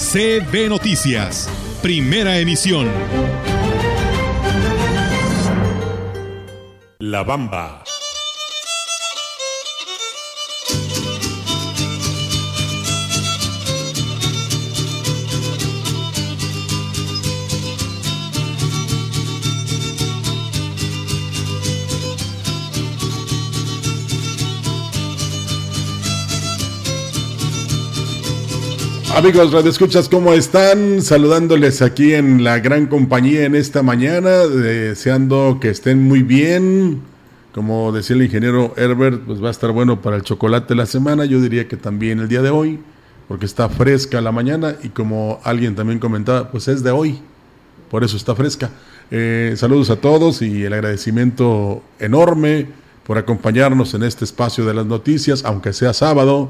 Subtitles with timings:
[0.00, 1.48] CB Noticias,
[1.82, 2.88] primera emisión.
[6.98, 7.84] La Bamba.
[29.16, 31.02] Amigos Radio Escuchas, ¿cómo están?
[31.02, 37.02] Saludándoles aquí en la gran compañía en esta mañana, deseando que estén muy bien.
[37.52, 40.86] Como decía el ingeniero Herbert, pues va a estar bueno para el chocolate de la
[40.86, 41.24] semana.
[41.24, 42.78] Yo diría que también el día de hoy,
[43.26, 47.18] porque está fresca la mañana y como alguien también comentaba, pues es de hoy,
[47.90, 48.70] por eso está fresca.
[49.10, 52.68] Eh, saludos a todos y el agradecimiento enorme
[53.04, 56.48] por acompañarnos en este espacio de las noticias, aunque sea sábado,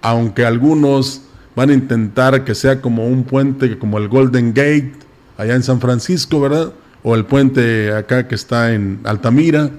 [0.00, 1.22] aunque algunos
[1.54, 4.92] van a intentar que sea como un puente, como el Golden Gate,
[5.36, 6.72] allá en San Francisco, ¿verdad?
[7.02, 9.70] O el puente acá que está en Altamira,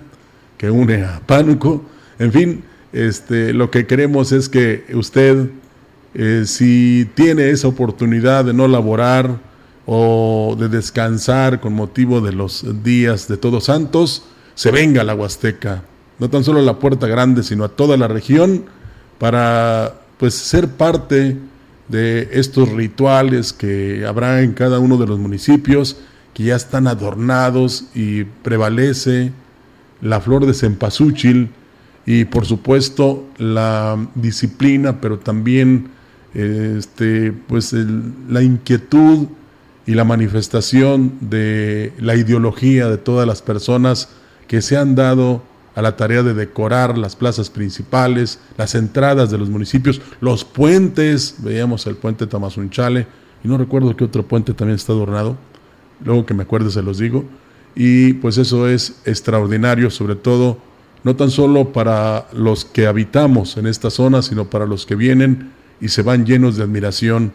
[0.57, 1.83] que une a Pánuco.
[2.19, 5.49] En fin, este, lo que queremos es que usted,
[6.13, 9.39] eh, si tiene esa oportunidad de no laborar
[9.85, 14.23] o de descansar con motivo de los días de Todos Santos,
[14.55, 15.83] se venga a la Huasteca,
[16.19, 18.65] no tan solo a la Puerta Grande, sino a toda la región,
[19.17, 21.37] para pues ser parte
[21.91, 25.97] de estos rituales que habrá en cada uno de los municipios,
[26.33, 29.33] que ya están adornados y prevalece
[30.01, 31.49] la flor de cempasúchil
[32.05, 35.89] y por supuesto la disciplina, pero también
[36.33, 37.75] este, pues
[38.29, 39.27] la inquietud
[39.85, 44.09] y la manifestación de la ideología de todas las personas
[44.47, 45.43] que se han dado
[45.75, 51.35] a la tarea de decorar las plazas principales, las entradas de los municipios, los puentes,
[51.39, 53.07] veíamos el puente Tamazunchale,
[53.43, 55.37] y no recuerdo qué otro puente también está adornado,
[56.03, 57.25] luego que me acuerde se los digo,
[57.75, 60.57] y pues eso es extraordinario, sobre todo,
[61.03, 65.51] no tan solo para los que habitamos en esta zona, sino para los que vienen
[65.79, 67.31] y se van llenos de admiración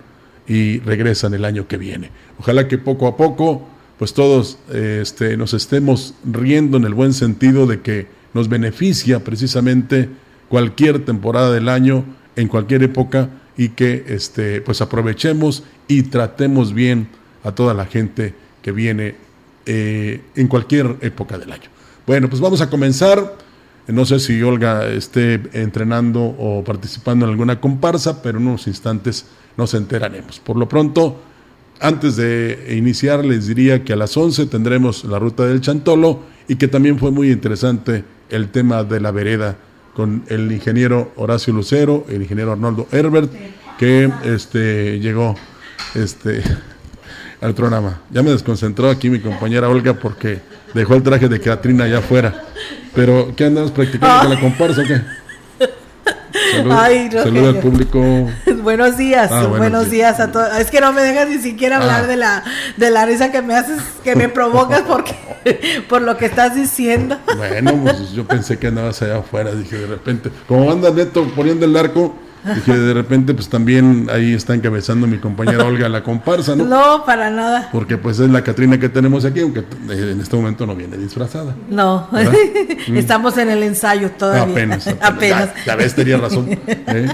[0.46, 2.10] y regresan el año que viene.
[2.38, 3.66] Ojalá que poco a poco,
[3.98, 10.10] pues todos este, nos estemos riendo en el buen sentido de que nos beneficia precisamente
[10.48, 12.04] cualquier temporada del año,
[12.36, 17.08] en cualquier época, y que este, pues aprovechemos y tratemos bien
[17.42, 19.14] a toda la gente que viene
[19.64, 21.70] eh, en cualquier época del año.
[22.06, 23.38] Bueno, pues vamos a comenzar.
[23.88, 29.24] No sé si Olga esté entrenando o participando en alguna comparsa, pero en unos instantes
[29.56, 30.40] nos enteraremos.
[30.40, 31.22] Por lo pronto,
[31.80, 36.56] antes de iniciar, les diría que a las 11 tendremos la ruta del Chantolo y
[36.56, 39.56] que también fue muy interesante el tema de la vereda
[39.94, 43.32] con el ingeniero Horacio Lucero, el ingeniero Arnoldo Herbert,
[43.78, 45.34] que este, llegó
[45.94, 46.42] este,
[47.40, 48.00] al programa.
[48.10, 50.40] Ya me desconcentró aquí mi compañera Olga porque
[50.74, 52.44] dejó el traje de Catrina allá afuera.
[52.94, 55.00] Pero, ¿qué andamos practicando con la comparsa o qué?
[57.12, 58.00] Salud, al público.
[58.66, 60.18] buenos días, ah, buenos, días.
[60.18, 60.58] a todos.
[60.58, 62.06] Es que no me dejas ni siquiera hablar ah.
[62.08, 62.44] de la
[62.76, 65.14] de la risa que me haces, que me provocas porque
[65.88, 67.16] por lo que estás diciendo.
[67.36, 71.64] Bueno, pues yo pensé que andabas allá afuera, dije de repente, como anda Neto poniendo
[71.64, 72.16] el arco,
[72.54, 76.64] Dije, de repente, pues también ahí está encabezando mi compañera Olga la comparsa, ¿no?
[76.64, 77.68] No, para nada.
[77.72, 81.54] Porque pues es la Catrina que tenemos aquí, aunque en este momento no viene disfrazada.
[81.68, 82.08] No,
[82.94, 84.52] estamos en el ensayo todavía.
[84.52, 84.86] Apenas.
[85.00, 85.50] apenas.
[85.66, 86.48] Ya, ves, tenía razón.
[86.66, 87.08] ¿eh?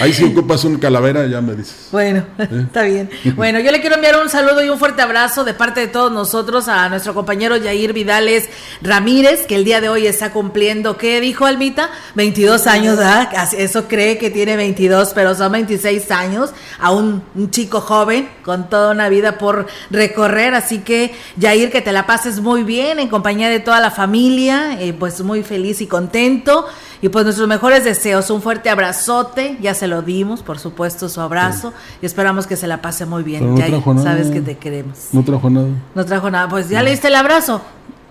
[0.00, 1.88] Ahí si ocupas un calavera, ya me dices.
[1.90, 2.48] Bueno, ¿Eh?
[2.66, 3.10] está bien.
[3.34, 6.12] Bueno, yo le quiero enviar un saludo y un fuerte abrazo de parte de todos
[6.12, 8.48] nosotros a nuestro compañero Yair Vidales
[8.80, 11.90] Ramírez, que el día de hoy está cumpliendo, ¿qué dijo Almita?
[12.14, 13.28] 22 años, ¿verdad?
[13.56, 14.77] Eso cree que tiene 22
[15.14, 20.78] pero son 26 años, a un, chico joven con toda una vida por recorrer, así
[20.80, 24.92] que Jair, que te la pases muy bien en compañía de toda la familia, eh,
[24.92, 26.66] pues muy feliz y contento.
[27.00, 31.20] Y pues nuestros mejores deseos, un fuerte abrazote, ya se lo dimos, por supuesto, su
[31.20, 31.72] abrazo,
[32.02, 33.54] y esperamos que se la pase muy bien.
[33.54, 35.08] No sabes que te queremos.
[35.12, 35.68] No trajo nada.
[35.94, 37.62] No trajo nada, pues ya le diste el abrazo.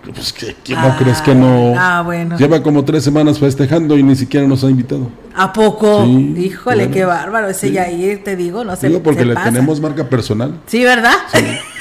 [0.04, 0.34] Pues,
[0.66, 1.74] ¿Cómo crees que no?
[1.76, 2.38] Ah, bueno.
[2.38, 5.10] Lleva como tres semanas festejando y ni siquiera nos ha invitado.
[5.34, 6.04] ¿A poco?
[6.04, 7.48] Híjole, qué bárbaro.
[7.48, 8.88] Ese ya Yair, te digo, no sé.
[8.88, 10.54] Digo porque le tenemos marca personal.
[10.66, 11.14] Sí, ¿verdad?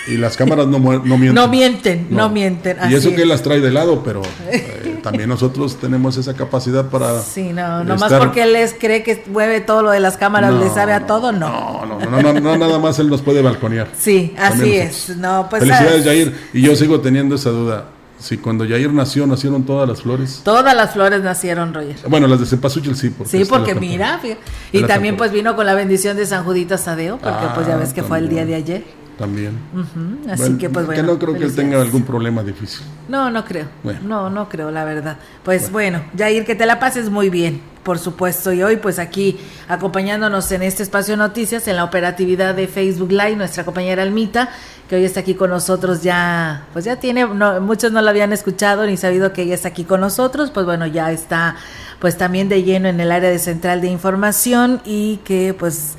[0.08, 1.34] Y las cámaras no, no mienten.
[1.34, 2.78] No mienten, no, mienten.
[2.90, 7.22] y eso que las trae de lado, pero eh, también nosotros tenemos esa capacidad para.
[7.22, 10.70] Sí, no, nomás porque él les cree que mueve todo lo de las cámaras, le
[10.70, 11.86] sabe a todo, no.
[11.86, 13.90] No, no, no, no, nada más él nos puede balconear.
[13.98, 15.18] Sí, así es.
[15.18, 16.36] No, pues, Felicidades, Jair.
[16.54, 17.86] Y yo sigo teniendo esa duda.
[18.19, 20.42] Si cuando Jair nació, nacieron todas las flores.
[20.44, 21.96] Todas las flores nacieron, Roger.
[22.10, 23.12] Bueno, las de Cempasúchil sí.
[23.12, 24.19] Porque sí, porque mira.
[24.72, 27.94] Y también pues vino con la bendición de San Judito Sadeo, porque pues ya ves
[27.94, 28.97] que fue el día de ayer.
[29.18, 29.58] También.
[30.30, 31.02] Así que pues bueno.
[31.02, 32.86] Que no creo que él tenga algún problema difícil.
[33.08, 33.66] No, no creo.
[34.04, 35.18] No, no creo, la verdad.
[35.44, 36.04] Pues bueno.
[36.16, 38.54] Jair, que te la pases muy bien, por supuesto.
[38.54, 39.38] Y hoy pues aquí
[39.68, 44.50] acompañándonos en este espacio noticias, en la operatividad de Facebook Live, nuestra compañera Almita
[44.88, 48.86] que hoy está aquí con nosotros ya, pues ya tiene, muchos no lo habían escuchado
[48.86, 51.56] ni sabido que ella está aquí con nosotros, pues bueno, ya está
[52.00, 55.96] pues también de lleno en el área de central de información y que pues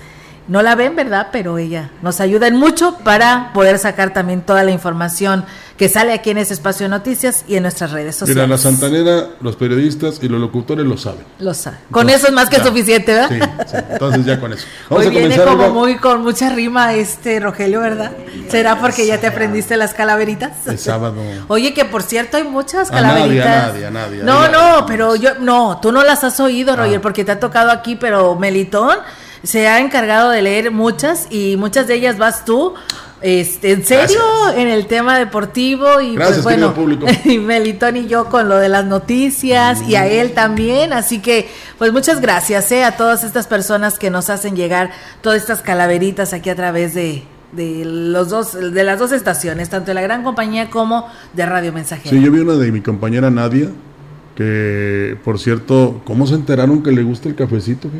[0.49, 1.29] no la ven, ¿verdad?
[1.31, 5.45] Pero ella nos ayuda en mucho para poder sacar también toda la información
[5.77, 8.45] que sale aquí en ese espacio de noticias y en nuestras redes sociales.
[8.45, 11.25] Mira, la santanera, los periodistas y los locutores lo saben.
[11.39, 11.79] Lo saben.
[11.93, 13.29] Con eso es más que suficiente, ¿verdad?
[13.67, 14.67] Sí, entonces ya con eso.
[14.91, 18.11] Vamos Hoy viene como muy con mucha rima este Rogelio, ¿verdad?
[18.51, 20.67] ¿Será porque ya te aprendiste las calaveritas?
[20.67, 21.23] El sábado.
[21.49, 23.75] Oye, que por cierto hay muchas calaveritas.
[23.75, 27.03] nadie, nadie, no, no, pero yo no, tú no las has oído, Roger, ah.
[27.03, 28.97] porque te ha tocado aquí, pero Melitón
[29.43, 32.75] se ha encargado de leer muchas y muchas de ellas vas tú
[33.21, 34.21] este, en serio,
[34.57, 37.07] en el tema deportivo y pues bueno, público.
[37.25, 41.49] y Melitón y yo con lo de las noticias y a él también, así que
[41.79, 44.91] pues muchas gracias eh, a todas estas personas que nos hacen llegar
[45.21, 49.87] todas estas calaveritas aquí a través de, de los dos de las dos estaciones, tanto
[49.87, 52.11] de la gran compañía como de Radio Mensajero.
[52.11, 53.69] Sí, yo vi una de mi compañera Nadia
[54.37, 57.91] que por cierto, ¿cómo se enteraron que le gusta el cafecito?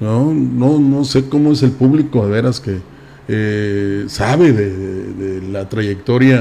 [0.00, 2.80] No, no, no sé cómo es el público de veras que
[3.28, 6.40] eh, sabe de, la trayectoria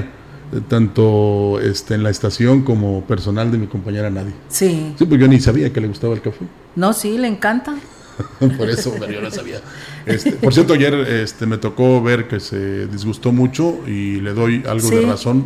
[0.51, 4.33] eh, tanto este, en la estación como personal de mi compañera Nadie.
[4.49, 4.93] Sí.
[4.97, 6.45] Sí, porque yo ni sabía que le gustaba el café.
[6.75, 7.75] No, sí, le encanta.
[8.57, 9.61] por eso, pero yo no sabía.
[10.05, 14.63] Este, por cierto, ayer este, me tocó ver que se disgustó mucho y le doy
[14.67, 15.45] algo de razón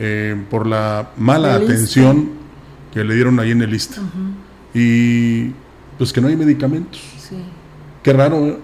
[0.00, 2.30] eh, por la mala atención
[2.92, 4.00] que le dieron ahí en el lista.
[4.74, 5.52] Y
[5.98, 7.00] pues que no hay medicamentos.
[7.18, 7.36] Sí.
[8.02, 8.58] Qué raro, ¿eh?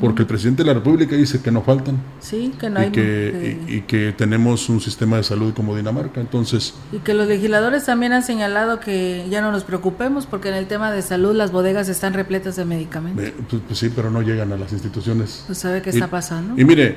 [0.00, 1.98] porque el presidente de la República dice que no faltan.
[2.20, 2.88] Sí, que no hay.
[2.88, 6.74] Y que, y, que tenemos un sistema de salud como Dinamarca, entonces...
[6.92, 10.66] Y que los legisladores también han señalado que ya no nos preocupemos porque en el
[10.66, 13.32] tema de salud las bodegas están repletas de medicamentos.
[13.48, 15.44] Pues, pues, sí, pero no llegan a las instituciones.
[15.46, 16.60] Pues sabe qué está pasando.
[16.60, 16.96] Y mire,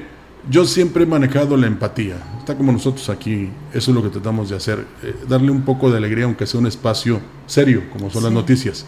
[0.49, 2.15] yo siempre he manejado la empatía.
[2.39, 5.91] Está como nosotros aquí, eso es lo que tratamos de hacer, eh, darle un poco
[5.91, 8.87] de alegría aunque sea un espacio serio, como son las noticias,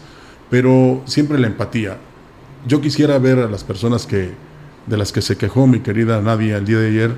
[0.54, 1.98] pero siempre la empatía
[2.64, 4.30] yo quisiera ver a las personas que,
[4.86, 7.16] de las que se quejó mi querida Nadia el día de ayer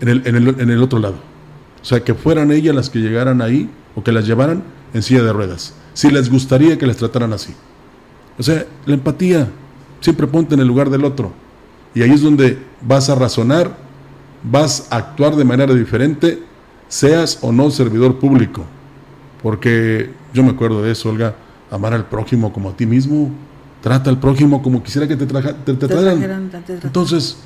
[0.00, 1.14] en el, en, el, en el otro lado.
[1.80, 5.22] O sea, que fueran ellas las que llegaran ahí o que las llevaran en silla
[5.22, 5.72] de ruedas.
[5.92, 7.54] Si les gustaría que les trataran así.
[8.40, 9.46] O sea, la empatía,
[10.00, 11.32] siempre ponte en el lugar del otro.
[11.94, 13.76] Y ahí es donde vas a razonar,
[14.42, 16.42] vas a actuar de manera diferente,
[16.88, 18.64] seas o no servidor público.
[19.44, 21.36] Porque yo me acuerdo de eso, Olga,
[21.70, 23.30] amar al prójimo como a ti mismo.
[23.82, 26.50] Trata al prójimo como quisiera que te, te, trataran.
[26.82, 27.36] Entonces,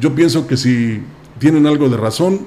[0.00, 1.02] yo pienso que si
[1.38, 2.46] tienen algo de razón,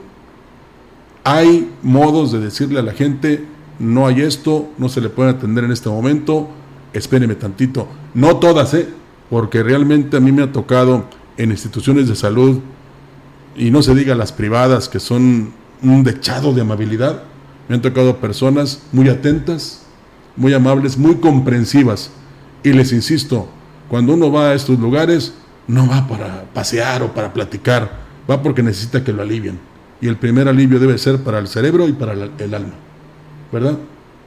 [1.23, 3.45] hay modos de decirle a la gente,
[3.79, 6.49] no hay esto, no se le puede atender en este momento,
[6.93, 7.87] espéreme tantito.
[8.13, 8.89] No todas, ¿eh?
[9.29, 11.05] Porque realmente a mí me ha tocado
[11.37, 12.59] en instituciones de salud,
[13.55, 17.23] y no se diga las privadas, que son un dechado de amabilidad,
[17.67, 19.80] me han tocado personas muy atentas,
[20.35, 22.11] muy amables, muy comprensivas
[22.63, 23.47] y les insisto,
[23.89, 25.33] cuando uno va a estos lugares,
[25.67, 29.59] no va para pasear o para platicar, va porque necesita que lo alivien.
[29.99, 32.73] Y el primer alivio debe ser para el cerebro y para el alma,
[33.51, 33.77] ¿verdad?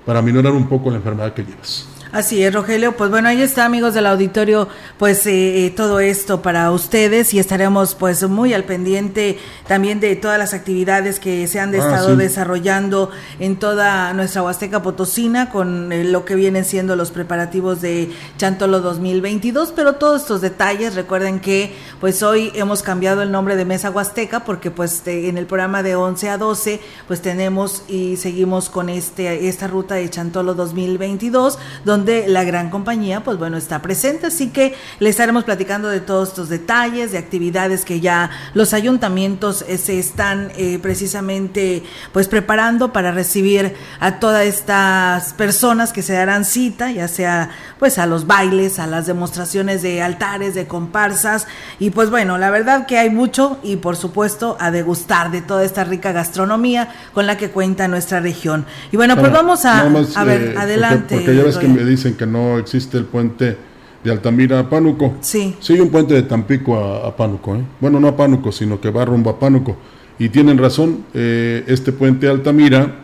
[0.05, 1.87] Para minorar un poco la enfermedad que llevas.
[2.15, 2.97] Así es, Rogelio.
[2.97, 4.69] Pues bueno, ahí está, amigos del auditorio,
[4.99, 10.15] pues eh, eh, todo esto para ustedes y estaremos pues muy al pendiente también de
[10.15, 15.93] todas las actividades que se han ah, estado desarrollando en toda nuestra Huasteca Potosina con
[15.93, 21.41] eh, lo que vienen siendo los preparativos de Chantolo 2022, pero todos estos detalles, recuerden
[21.41, 25.83] que pues hoy hemos cambiado el nombre de Mesa Huasteca porque pues en el programa
[25.83, 31.59] de 11 a 12 pues tenemos y seguimos con este esta ruta de Chantolo 2022
[31.85, 34.27] donde donde la gran compañía, pues bueno, está presente.
[34.27, 39.65] Así que le estaremos platicando de todos estos detalles, de actividades que ya los ayuntamientos
[39.67, 41.83] eh, se están eh, precisamente
[42.13, 47.99] pues preparando para recibir a todas estas personas que se darán cita, ya sea pues
[47.99, 51.47] a los bailes, a las demostraciones de altares, de comparsas.
[51.79, 55.65] Y pues bueno, la verdad que hay mucho y por supuesto a degustar de toda
[55.65, 58.67] esta rica gastronomía con la que cuenta nuestra región.
[58.93, 61.17] Y bueno, pues vamos a, a ver, eh, adelante.
[61.17, 63.57] Porque, ya ves que me dicen que no existe el puente
[64.03, 65.15] de Altamira a Pánuco.
[65.21, 65.57] Sí.
[65.61, 67.57] Sí, un puente de Tampico a, Pánuco.
[67.57, 67.63] ¿eh?
[67.81, 69.77] Bueno, no a Pánuco, sino que va rumbo a Pánuco.
[70.19, 73.01] Y tienen razón, eh, este puente de Altamira,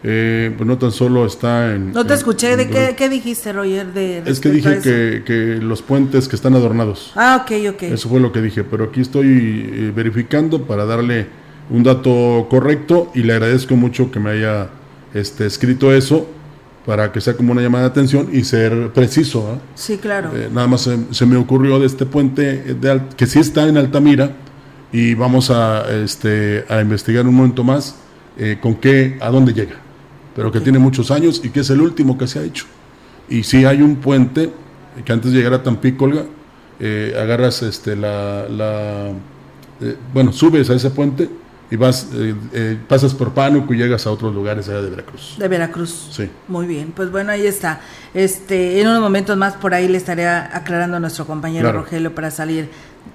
[0.00, 1.92] pues no tan solo está en...
[1.92, 3.92] No te escuché, ¿de qué, dijiste, Roger?
[3.92, 7.12] De, es que dije que, que, los puentes que están adornados.
[7.16, 7.82] Ah, ok, ok.
[7.84, 11.26] Eso fue lo que dije, pero aquí estoy verificando para darle
[11.70, 14.68] un dato correcto y le agradezco mucho que me haya
[15.14, 16.28] este, escrito eso
[16.86, 19.50] para que sea como una llamada de atención y ser preciso.
[19.52, 19.58] ¿ah?
[19.74, 20.30] Sí, claro.
[20.34, 24.36] Eh, nada más se, me ocurrió de este puente de que sí está en Altamira
[24.92, 27.96] y vamos a, este, a investigar un momento más
[28.38, 29.76] eh, con qué, a dónde llega,
[30.36, 32.66] pero que tiene muchos años y que es el último que se ha hecho.
[33.28, 34.50] Y si hay un puente
[35.04, 36.08] que antes de llegar a Tampico,
[36.78, 39.10] eh, agarras este, la, la
[40.12, 41.28] bueno, subes a ese puente
[41.70, 45.36] y vas, eh, eh, pasas por Pánuco y llegas a otros lugares allá de Veracruz.
[45.38, 46.08] De Veracruz.
[46.12, 46.30] Sí.
[46.48, 47.80] Muy bien, pues bueno, ahí está.
[48.12, 52.30] Este, en unos momentos más por ahí le estaré aclarando a nuestro compañero Rogelio para
[52.30, 52.68] salir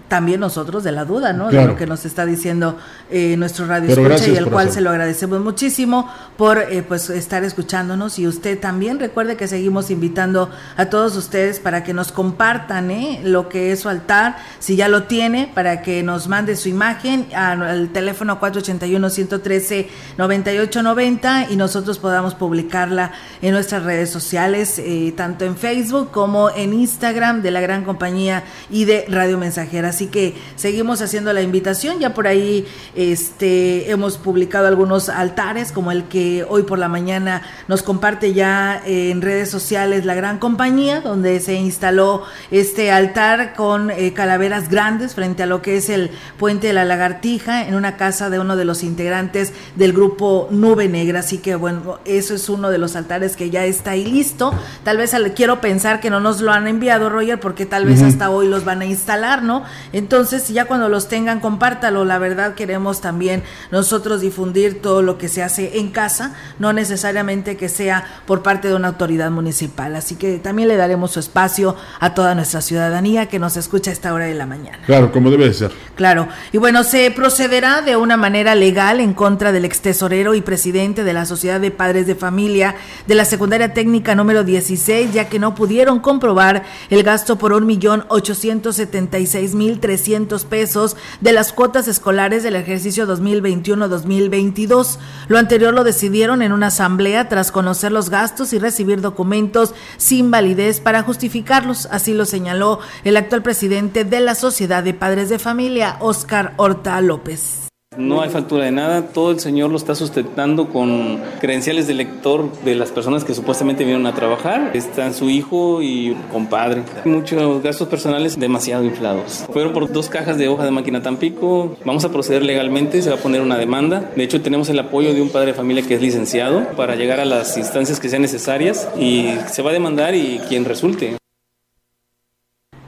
[0.10, 1.50] también nosotros de la duda, ¿no?
[1.50, 2.78] De lo que nos está diciendo
[3.10, 7.44] eh, nuestro radio escucha y el cual se lo agradecemos muchísimo por eh, pues estar
[7.44, 12.90] escuchándonos y usted también recuerde que seguimos invitando a todos ustedes para que nos compartan
[12.92, 13.22] ¿eh?
[13.24, 17.28] lo que es su altar, si ya lo tiene, para que nos mande su imagen
[17.36, 23.12] al teléfono 481 113 9890 y nosotros podamos publicarla
[23.42, 28.44] en nuestras redes sociales, eh, tanto en Facebook como en Instagram de la gran compañía
[28.72, 32.00] y de Radio Mensajera Así que seguimos haciendo la invitación.
[32.00, 32.66] Ya por ahí
[32.96, 38.82] este, hemos publicado algunos altares, como el que hoy por la mañana nos comparte ya
[38.86, 45.16] en redes sociales la gran compañía, donde se instaló este altar con eh, calaveras grandes
[45.16, 48.56] frente a lo que es el puente de la lagartija en una casa de uno
[48.56, 51.20] de los integrantes del grupo Nube Negra.
[51.20, 54.54] Así que bueno, eso es uno de los altares que ya está ahí listo.
[54.86, 58.30] Tal vez quiero pensar que no nos lo han enviado, Roger, porque tal vez hasta
[58.30, 59.66] hoy los van a instalar, ¿no?
[59.94, 62.06] Entonces, ya cuando los tengan, compártalo.
[62.06, 67.58] La verdad, queremos también nosotros difundir todo lo que se hace en casa, no necesariamente
[67.58, 69.96] que sea por parte de una autoridad municipal.
[69.96, 73.94] Así que también le daremos su espacio a toda nuestra ciudadanía que nos escucha a
[73.94, 74.80] esta hora de la mañana.
[74.86, 75.72] Claro, como debe de ser.
[75.96, 76.28] Claro.
[76.52, 81.04] Y bueno, se procederá de una manera legal en contra del ex tesorero y presidente
[81.04, 82.76] de la Sociedad de Padres de Familia
[83.08, 87.66] de la Secundaria Técnica número 16, ya que no pudieron comprobar el gasto por un
[87.66, 94.98] millón ochocientos setenta y seis mil 300 pesos de las cuotas escolares del ejercicio 2021-2022.
[95.28, 100.32] Lo anterior lo decidieron en una asamblea tras conocer los gastos y recibir documentos sin
[100.32, 101.88] validez para justificarlos.
[101.92, 107.00] Así lo señaló el actual presidente de la Sociedad de Padres de Familia, Oscar Horta
[107.02, 107.69] López.
[107.98, 112.50] No hay factura de nada, todo el señor lo está sustentando con credenciales de lector
[112.64, 114.72] de las personas que supuestamente vinieron a trabajar.
[114.74, 116.84] Están su hijo y compadre.
[117.04, 119.46] Muchos gastos personales demasiado inflados.
[119.52, 121.76] Fueron por dos cajas de hoja de máquina Tampico.
[121.84, 124.12] Vamos a proceder legalmente, se va a poner una demanda.
[124.16, 127.20] De hecho, tenemos el apoyo de un padre de familia que es licenciado para llegar
[127.20, 131.19] a las instancias que sean necesarias y se va a demandar y quien resulte.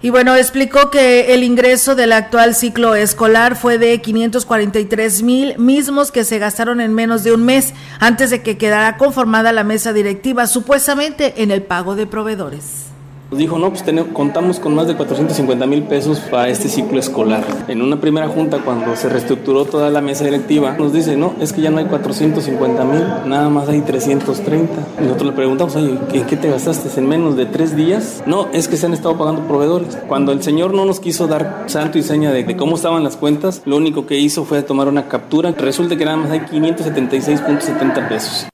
[0.03, 6.11] Y bueno, explicó que el ingreso del actual ciclo escolar fue de 543 mil mismos
[6.11, 9.93] que se gastaron en menos de un mes antes de que quedara conformada la mesa
[9.93, 12.90] directiva, supuestamente en el pago de proveedores.
[13.31, 16.99] Nos dijo, no, pues tenemos, contamos con más de 450 mil pesos para este ciclo
[16.99, 17.45] escolar.
[17.69, 21.53] En una primera junta, cuando se reestructuró toda la mesa directiva, nos dice, no, es
[21.53, 24.73] que ya no hay 450 mil, nada más hay 330.
[24.99, 26.89] Y nosotros le preguntamos, oye, ¿en qué te gastaste?
[26.99, 28.21] ¿En menos de tres días?
[28.25, 29.97] No, es que se han estado pagando proveedores.
[30.09, 33.15] Cuando el señor no nos quiso dar santo y seña de, de cómo estaban las
[33.15, 35.53] cuentas, lo único que hizo fue tomar una captura.
[35.53, 38.51] Resulta que nada más hay 576.70 pesos.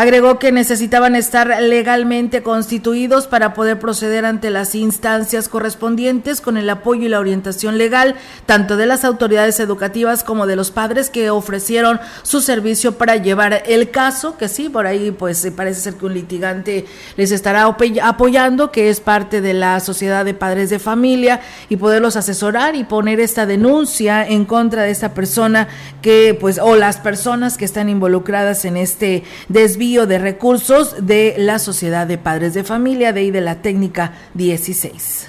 [0.00, 6.70] Agregó que necesitaban estar legalmente constituidos para poder proceder ante las instancias correspondientes con el
[6.70, 8.14] apoyo y la orientación legal
[8.46, 13.62] tanto de las autoridades educativas como de los padres que ofrecieron su servicio para llevar
[13.66, 16.86] el caso, que sí, por ahí pues parece ser que un litigante
[17.18, 22.16] les estará apoyando, que es parte de la sociedad de padres de familia y poderlos
[22.16, 25.68] asesorar y poner esta denuncia en contra de esta persona
[26.00, 31.58] que pues o las personas que están involucradas en este desvío de recursos de la
[31.58, 35.26] Sociedad de Padres de Familia, de ahí de la técnica 16.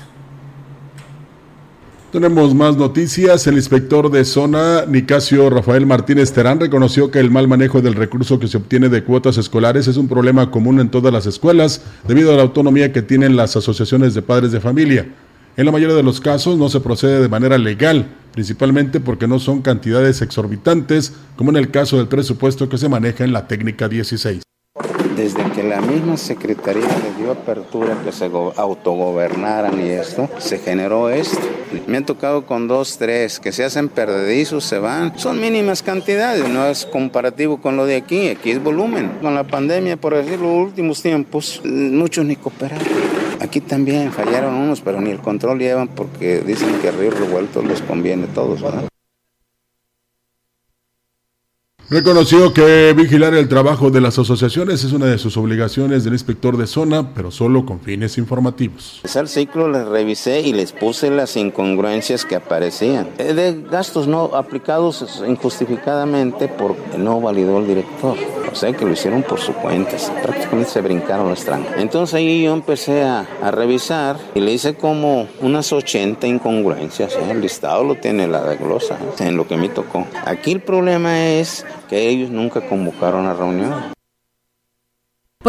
[2.12, 3.48] Tenemos más noticias.
[3.48, 8.38] El inspector de zona, Nicasio Rafael Martínez Terán, reconoció que el mal manejo del recurso
[8.38, 12.32] que se obtiene de cuotas escolares es un problema común en todas las escuelas debido
[12.32, 15.08] a la autonomía que tienen las asociaciones de padres de familia.
[15.58, 19.40] En la mayoría de los casos no se procede de manera legal, principalmente porque no
[19.40, 23.90] son cantidades exorbitantes, como en el caso del presupuesto que se maneja en la técnica
[23.90, 24.44] 16
[25.22, 31.10] desde que la misma Secretaría le dio apertura que se autogobernaran y esto, se generó
[31.10, 31.38] esto.
[31.86, 35.18] Me han tocado con dos, tres, que se hacen perdedizos, se van.
[35.20, 39.12] Son mínimas cantidades, no es comparativo con lo de aquí, aquí es volumen.
[39.22, 42.84] Con la pandemia, por decir los últimos tiempos, muchos ni cooperaron.
[43.40, 47.82] Aquí también fallaron unos, pero ni el control llevan porque dicen que Río Revuelto les
[47.84, 48.91] conviene a todos, ¿verdad?
[51.92, 56.56] Reconoció que vigilar el trabajo de las asociaciones es una de sus obligaciones del inspector
[56.56, 59.02] de zona, pero solo con fines informativos.
[59.14, 63.10] El ciclo les revisé y les puse las incongruencias que aparecían.
[63.18, 68.16] Eh, de gastos no aplicados injustificadamente porque no validó el director.
[68.50, 69.96] O sea que lo hicieron por su cuenta.
[70.22, 71.74] Prácticamente se brincaron los trancos.
[71.78, 77.14] Entonces ahí yo empecé a, revisar y le hice como unas 80 incongruencias.
[77.16, 77.32] ¿eh?
[77.32, 79.28] El listado lo tiene la de glosa ¿eh?
[79.28, 80.06] en lo que me tocó.
[80.26, 83.92] Aquí el problema es que ellos nunca convocaron a reunión.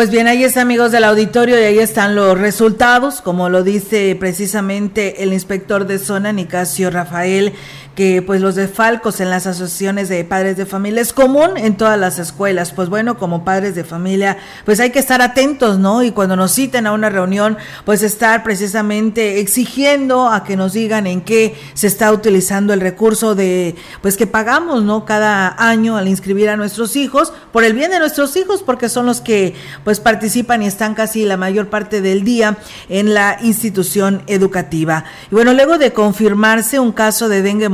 [0.02, 4.16] Pues bien, ahí está amigos del auditorio y ahí están los resultados, como lo dice
[4.18, 7.52] precisamente el inspector de zona, Nicasio Rafael
[7.94, 11.98] que pues los desfalcos en las asociaciones de padres de familia es común en todas
[11.98, 12.72] las escuelas.
[12.72, 16.02] Pues bueno, como padres de familia, pues hay que estar atentos, ¿no?
[16.02, 21.06] Y cuando nos citen a una reunión, pues estar precisamente exigiendo a que nos digan
[21.06, 25.04] en qué se está utilizando el recurso de, pues que pagamos, ¿no?
[25.04, 29.04] Cada año al inscribir a nuestros hijos, por el bien de nuestros hijos, porque son
[29.06, 29.54] los que
[29.84, 32.58] pues participan y están casi la mayor parte del día
[32.88, 35.04] en la institución educativa.
[35.30, 37.70] Y bueno, luego de confirmarse un caso de dengue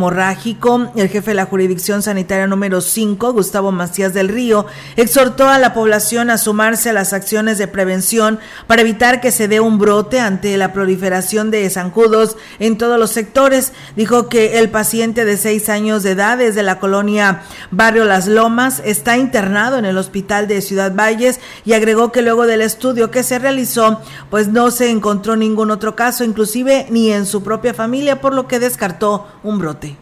[0.97, 5.75] el jefe de la jurisdicción sanitaria número 5, Gustavo Macías del Río, exhortó a la
[5.75, 10.21] población a sumarse a las acciones de prevención para evitar que se dé un brote
[10.21, 13.73] ante la proliferación de zancudos en todos los sectores.
[13.97, 18.83] Dijo que el paciente de seis años de edad desde la colonia Barrio Las Lomas
[18.85, 23.23] está internado en el hospital de Ciudad Valles y agregó que luego del estudio que
[23.23, 28.21] se realizó, pues no se encontró ningún otro caso, inclusive ni en su propia familia,
[28.21, 29.97] por lo que descartó un brote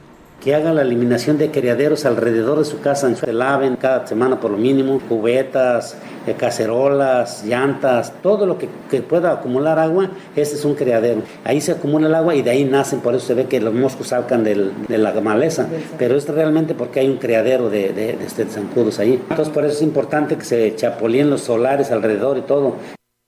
[0.46, 4.52] que hagan la eliminación de criaderos alrededor de su casa, se laven cada semana por
[4.52, 8.68] lo mínimo, cubetas, eh, cacerolas, llantas, todo lo que,
[9.02, 11.22] pueda acumular agua, ese es un criadero.
[11.42, 13.74] Ahí se acumula el agua y de ahí nacen, por eso se ve que los
[13.74, 15.66] moscos salgan de la maleza,
[15.98, 19.20] pero es realmente porque hay un criadero de, de, de, este zancudos ahí.
[19.28, 22.76] Entonces por eso es importante que se chapolíen los solares alrededor y todo.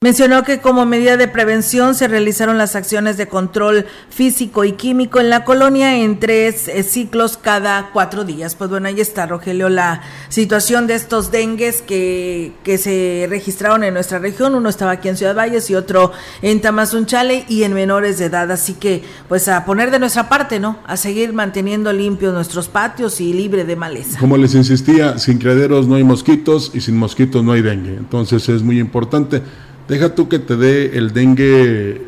[0.00, 5.18] Mencionó que como medida de prevención se realizaron las acciones de control físico y químico
[5.18, 8.54] en la colonia en tres eh, ciclos cada cuatro días.
[8.54, 13.92] Pues bueno, ahí está, Rogelio, la situación de estos dengues que, que se registraron en
[13.92, 14.54] nuestra región.
[14.54, 18.52] Uno estaba aquí en Ciudad Valles y otro en Tamazunchale y en menores de edad.
[18.52, 20.78] Así que, pues a poner de nuestra parte, ¿no?
[20.86, 24.20] A seguir manteniendo limpios nuestros patios y libre de maleza.
[24.20, 27.96] Como les insistía, sin criaderos no hay mosquitos y sin mosquitos no hay dengue.
[27.96, 29.42] Entonces es muy importante
[29.88, 31.46] Deja tú que te dé el dengue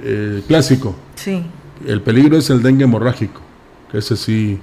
[0.02, 0.94] eh, clásico.
[1.14, 1.42] Sí.
[1.86, 3.40] El peligro es el dengue hemorrágico,
[3.90, 4.58] que ese sí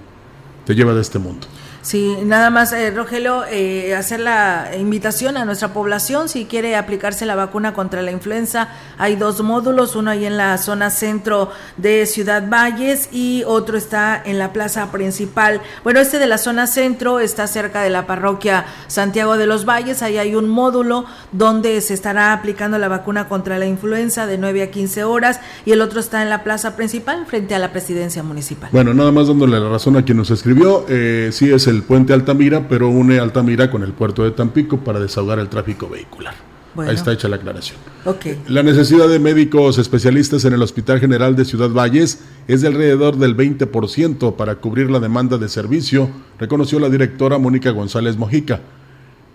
[0.65, 1.47] te lleva de este mundo.
[1.87, 7.25] Sí, nada más, eh, Rogelio, eh, hacer la invitación a nuestra población si quiere aplicarse
[7.25, 8.67] la vacuna contra la influenza.
[8.97, 14.21] Hay dos módulos, uno ahí en la zona centro de Ciudad Valles y otro está
[14.21, 15.61] en la plaza principal.
[15.85, 20.03] Bueno, este de la zona centro está cerca de la parroquia Santiago de los Valles.
[20.03, 24.63] Ahí hay un módulo donde se estará aplicando la vacuna contra la influenza de 9
[24.63, 28.23] a 15 horas y el otro está en la plaza principal frente a la presidencia
[28.23, 28.71] municipal.
[28.73, 31.83] Bueno, nada más dándole la razón a quien nos escribió, eh, sí es el el
[31.83, 36.33] puente Altamira, pero une Altamira con el puerto de Tampico para desahogar el tráfico vehicular.
[36.75, 37.77] Ahí está hecha la aclaración.
[38.05, 38.39] Okay.
[38.47, 43.17] La necesidad de médicos especialistas en el Hospital General de Ciudad Valles es de alrededor
[43.17, 46.09] del 20% para cubrir la demanda de servicio,
[46.39, 48.61] reconoció la directora Mónica González Mojica.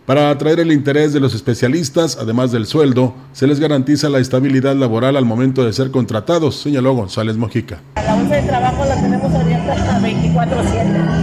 [0.06, 4.74] Para atraer el interés de los especialistas, además del sueldo, se les garantiza la estabilidad
[4.74, 7.80] laboral al momento de ser contratados, señaló González Mojica.
[7.94, 11.21] La bolsa de trabajo la tenemos abierta hasta 24-7,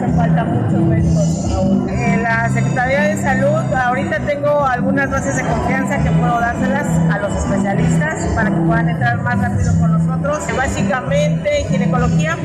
[0.00, 1.88] hacen falta muchos médicos aún.
[1.88, 7.18] En la Secretaría de Salud, ahorita tengo algunas bases de confianza que puedo dárselas a
[7.18, 10.38] los especialistas para que puedan entrar más rápido con nosotros.
[10.56, 12.36] Básicamente ginecología,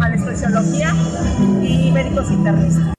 [0.00, 0.94] anestesiología
[1.62, 2.96] y médicos internistas.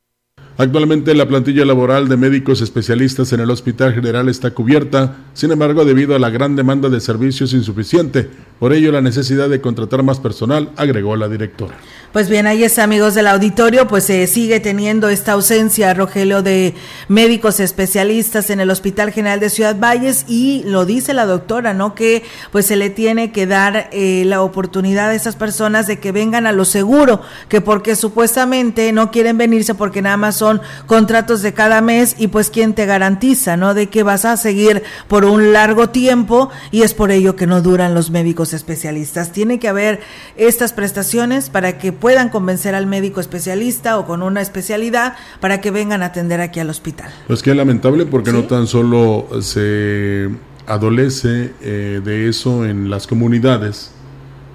[0.60, 5.86] Actualmente la plantilla laboral de médicos especialistas en el Hospital General está cubierta, sin embargo
[5.86, 10.20] debido a la gran demanda de servicios insuficiente, por ello la necesidad de contratar más
[10.20, 11.76] personal, agregó la directora.
[12.12, 16.74] Pues bien, ahí está, amigos del auditorio, pues se sigue teniendo esta ausencia, Rogelio, de
[17.08, 21.93] médicos especialistas en el Hospital General de Ciudad Valles y lo dice la doctora, ¿no?
[21.93, 26.12] Que pues se le tiene que dar eh, la oportunidad a esas personas de que
[26.12, 30.47] vengan a lo seguro, que porque supuestamente no quieren venirse porque nada más son
[30.86, 33.74] contratos de cada mes y pues quién te garantiza, ¿no?
[33.74, 37.62] De que vas a seguir por un largo tiempo y es por ello que no
[37.62, 39.32] duran los médicos especialistas.
[39.32, 40.00] Tiene que haber
[40.36, 45.72] estas prestaciones para que puedan convencer al médico especialista o con una especialidad para que
[45.72, 47.12] vengan a atender aquí al hospital.
[47.28, 50.30] Pues que lamentable porque no tan solo se
[50.68, 53.92] adolece eh, de eso en las comunidades,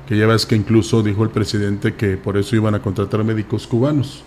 [0.07, 3.67] que ya ves que incluso dijo el presidente que por eso iban a contratar médicos
[3.67, 4.25] cubanos,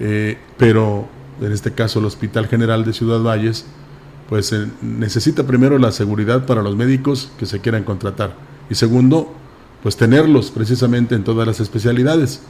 [0.00, 1.06] eh, pero
[1.40, 3.66] en este caso el Hospital General de Ciudad Valles,
[4.28, 8.34] pues eh, necesita primero la seguridad para los médicos que se quieran contratar
[8.70, 9.32] y segundo,
[9.82, 12.40] pues tenerlos precisamente en todas las especialidades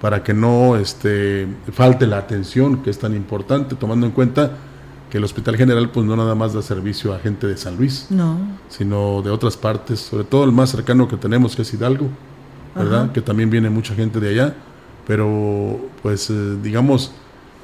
[0.00, 4.52] para que no este, falte la atención que es tan importante, tomando en cuenta
[5.10, 8.06] que el Hospital General pues no nada más da servicio a gente de San Luis,
[8.10, 8.38] no.
[8.68, 12.08] sino de otras partes, sobre todo el más cercano que tenemos que es Hidalgo,
[12.74, 13.12] ¿verdad?
[13.12, 14.54] Que también viene mucha gente de allá,
[15.06, 17.12] pero pues eh, digamos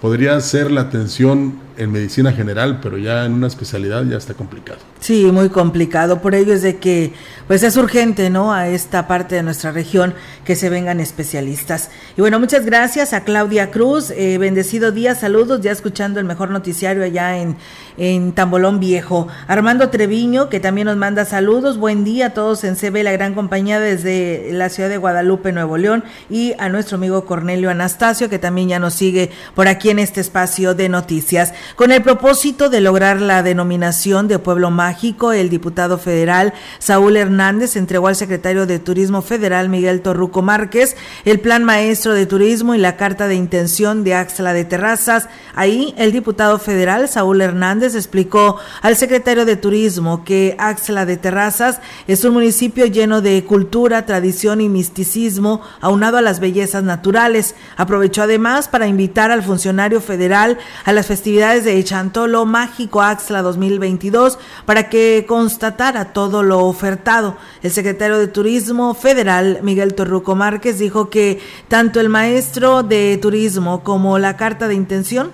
[0.00, 4.80] podría ser la atención en medicina general, pero ya en una especialidad ya está complicado.
[4.98, 6.20] Sí, muy complicado.
[6.20, 7.12] Por ello es de que,
[7.46, 8.52] pues es urgente, ¿no?
[8.52, 10.12] A esta parte de nuestra región
[10.44, 11.90] que se vengan especialistas.
[12.16, 14.11] Y bueno, muchas gracias a Claudia Cruz.
[14.11, 17.56] Eh, bendecido día, saludos, ya escuchando el mejor noticiario allá en,
[17.96, 19.28] en Tambolón Viejo.
[19.46, 21.78] Armando Treviño, que también nos manda saludos.
[21.78, 25.76] Buen día a todos en CB, la gran compañía desde la ciudad de Guadalupe, Nuevo
[25.76, 26.02] León.
[26.28, 30.20] Y a nuestro amigo Cornelio Anastasio, que también ya nos sigue por aquí en este
[30.20, 31.55] espacio de noticias.
[31.77, 37.77] Con el propósito de lograr la denominación de pueblo mágico, el diputado federal Saúl Hernández
[37.77, 42.79] entregó al secretario de Turismo Federal Miguel Torruco Márquez el plan maestro de turismo y
[42.79, 45.29] la carta de intención de Axla de Terrazas.
[45.55, 51.81] Ahí el diputado federal Saúl Hernández explicó al secretario de Turismo que Axla de Terrazas
[52.07, 57.55] es un municipio lleno de cultura, tradición y misticismo aunado a las bellezas naturales.
[57.77, 64.36] Aprovechó además para invitar al funcionario federal a las festividades de Chantolo Mágico Axla 2022
[64.66, 67.36] para que constatara todo lo ofertado.
[67.62, 73.84] El secretario de Turismo Federal, Miguel Torruco Márquez, dijo que tanto el maestro de turismo
[73.84, 75.30] como la carta de intención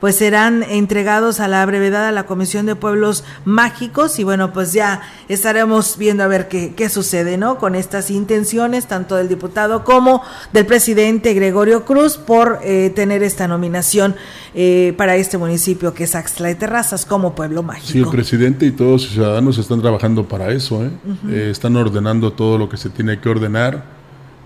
[0.00, 4.72] pues serán entregados a la brevedad a la Comisión de Pueblos Mágicos y bueno, pues
[4.72, 7.58] ya estaremos viendo a ver qué, qué sucede, ¿no?
[7.58, 13.48] Con estas intenciones, tanto del diputado como del presidente Gregorio Cruz, por eh, tener esta
[13.48, 14.14] nominación
[14.54, 17.92] eh, para este municipio que es Axtla de Terrazas como pueblo mágico.
[17.92, 20.90] Sí, el presidente y todos los ciudadanos están trabajando para eso, ¿eh?
[21.30, 23.98] eh están ordenando todo lo que se tiene que ordenar,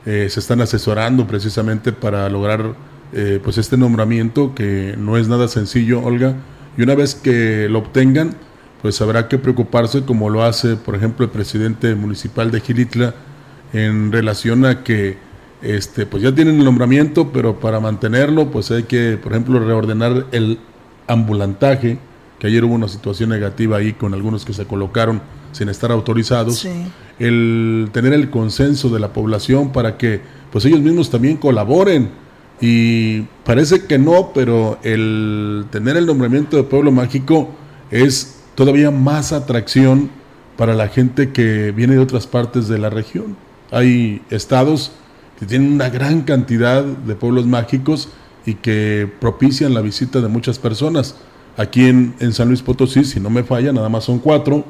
[0.05, 2.75] se están asesorando precisamente para lograr
[3.13, 6.37] eh, pues este nombramiento que no es nada sencillo, Olga,
[6.77, 8.35] y una vez que lo obtengan,
[8.81, 13.15] pues habrá que preocuparse como lo hace, por ejemplo, el presidente municipal de Gilitla
[13.73, 15.17] en relación a que
[15.63, 20.27] este pues ya tienen el nombramiento, pero para mantenerlo pues hay que, por ejemplo, reordenar
[20.33, 20.59] el
[21.07, 21.99] ambulantaje,
[22.39, 25.23] que ayer hubo una situación negativa ahí con algunos que se colocaron
[25.53, 26.67] sin estar autorizados,
[27.19, 30.21] el tener el consenso de la población para que
[30.51, 32.22] pues ellos mismos también colaboren
[32.63, 37.51] y parece que no, pero el tener el nombramiento de pueblo mágico
[37.91, 40.11] es todavía más atracción
[40.57, 43.37] para la gente que viene de otras partes de la región.
[43.73, 44.93] Hay estados
[45.41, 48.11] que tienen una gran cantidad de pueblos mágicos
[48.47, 51.17] y que propician la visita de muchas personas.
[51.57, 54.65] Aquí en, San Luis Potosí, si no me falla, nada más son cuatro,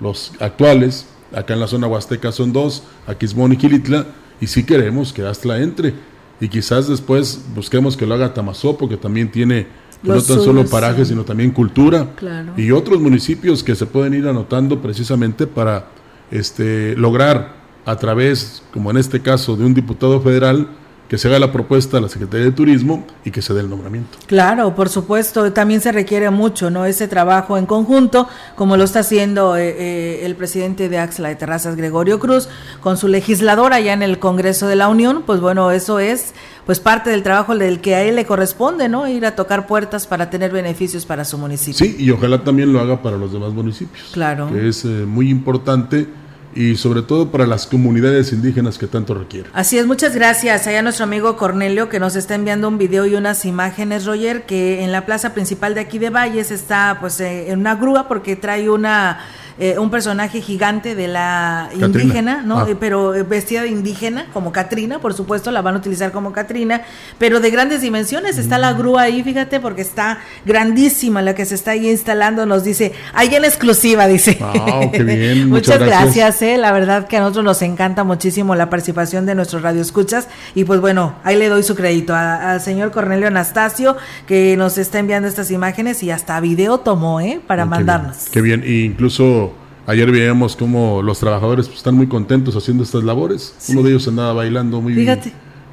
[0.00, 1.04] los actuales.
[1.34, 4.06] Acá en la zona huasteca son dos, Aquismón y Quilitla,
[4.40, 8.96] y si queremos que Astla entre y quizás después busquemos que lo haga Tamazopo, que
[8.96, 9.66] también tiene
[10.02, 12.14] no tan solo parajes, sino también cultura,
[12.56, 15.88] y otros municipios que se pueden ir anotando precisamente para
[16.30, 20.68] este, lograr a través, como en este caso, de un diputado federal,
[21.08, 23.70] que se haga la propuesta a la Secretaría de Turismo y que se dé el
[23.70, 24.18] nombramiento.
[24.26, 26.84] Claro, por supuesto, también se requiere mucho, ¿no?
[26.84, 31.36] Ese trabajo en conjunto, como lo está haciendo eh, eh, el presidente de Axla de
[31.36, 32.48] Terrazas, Gregorio Cruz,
[32.80, 36.34] con su legisladora allá en el Congreso de la Unión, pues bueno, eso es
[36.66, 39.06] pues parte del trabajo del que a él le corresponde, ¿no?
[39.08, 41.78] Ir a tocar puertas para tener beneficios para su municipio.
[41.78, 44.10] Sí, y ojalá también lo haga para los demás municipios.
[44.12, 44.48] Claro.
[44.52, 46.08] Que es eh, muy importante
[46.56, 49.50] y sobre todo para las comunidades indígenas que tanto requieren.
[49.54, 50.66] Así es, muchas gracias.
[50.66, 54.82] Allá nuestro amigo Cornelio que nos está enviando un video y unas imágenes, Roger, que
[54.82, 58.36] en la plaza principal de aquí de Valles está pues eh, en una grúa porque
[58.36, 59.20] trae una
[59.58, 62.60] eh, un personaje gigante de la indígena, ¿no?
[62.60, 62.66] Ah.
[62.68, 66.32] Eh, pero eh, vestida de indígena, como Catrina, por supuesto, la van a utilizar como
[66.32, 66.82] Catrina,
[67.18, 68.36] pero de grandes dimensiones.
[68.36, 72.44] Está la grúa ahí, fíjate, porque está grandísima la que se está ahí instalando.
[72.44, 74.36] Nos dice, ahí en exclusiva, dice.
[74.42, 75.48] Ah, qué bien.
[75.48, 76.58] muchas, gracias, eh.
[76.58, 80.28] La verdad que a nosotros nos encanta muchísimo la participación de nuestros radioescuchas.
[80.54, 84.98] Y pues bueno, ahí le doy su crédito al señor Cornelio Anastasio, que nos está
[84.98, 87.40] enviando estas imágenes y hasta video tomó, ¿eh?
[87.46, 88.26] Para ah, mandarnos.
[88.30, 88.62] Qué bien.
[88.62, 89.45] E incluso
[89.86, 93.54] Ayer veíamos cómo los trabajadores pues, están muy contentos haciendo estas labores.
[93.68, 95.08] Uno de ellos andaba bailando muy,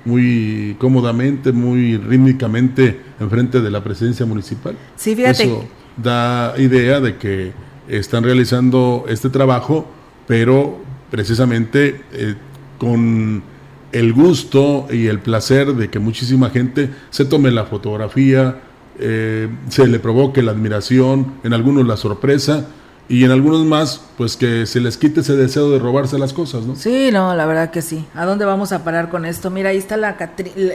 [0.05, 4.75] muy cómodamente, muy rítmicamente enfrente de la presidencia municipal.
[4.95, 5.43] Sí, fíjate.
[5.45, 5.65] Eso
[5.97, 7.53] da idea de que
[7.87, 9.87] están realizando este trabajo,
[10.27, 12.35] pero precisamente eh,
[12.77, 13.43] con
[13.91, 18.61] el gusto y el placer de que muchísima gente se tome la fotografía,
[18.99, 22.67] eh, se le provoque la admiración, en algunos la sorpresa
[23.09, 26.63] y en algunos más, pues que se les quite ese deseo de robarse las cosas,
[26.65, 26.75] ¿no?
[26.75, 28.05] Sí, no, la verdad que sí.
[28.15, 29.49] ¿A dónde vamos a parar con esto?
[29.49, 30.15] Mira, ahí está la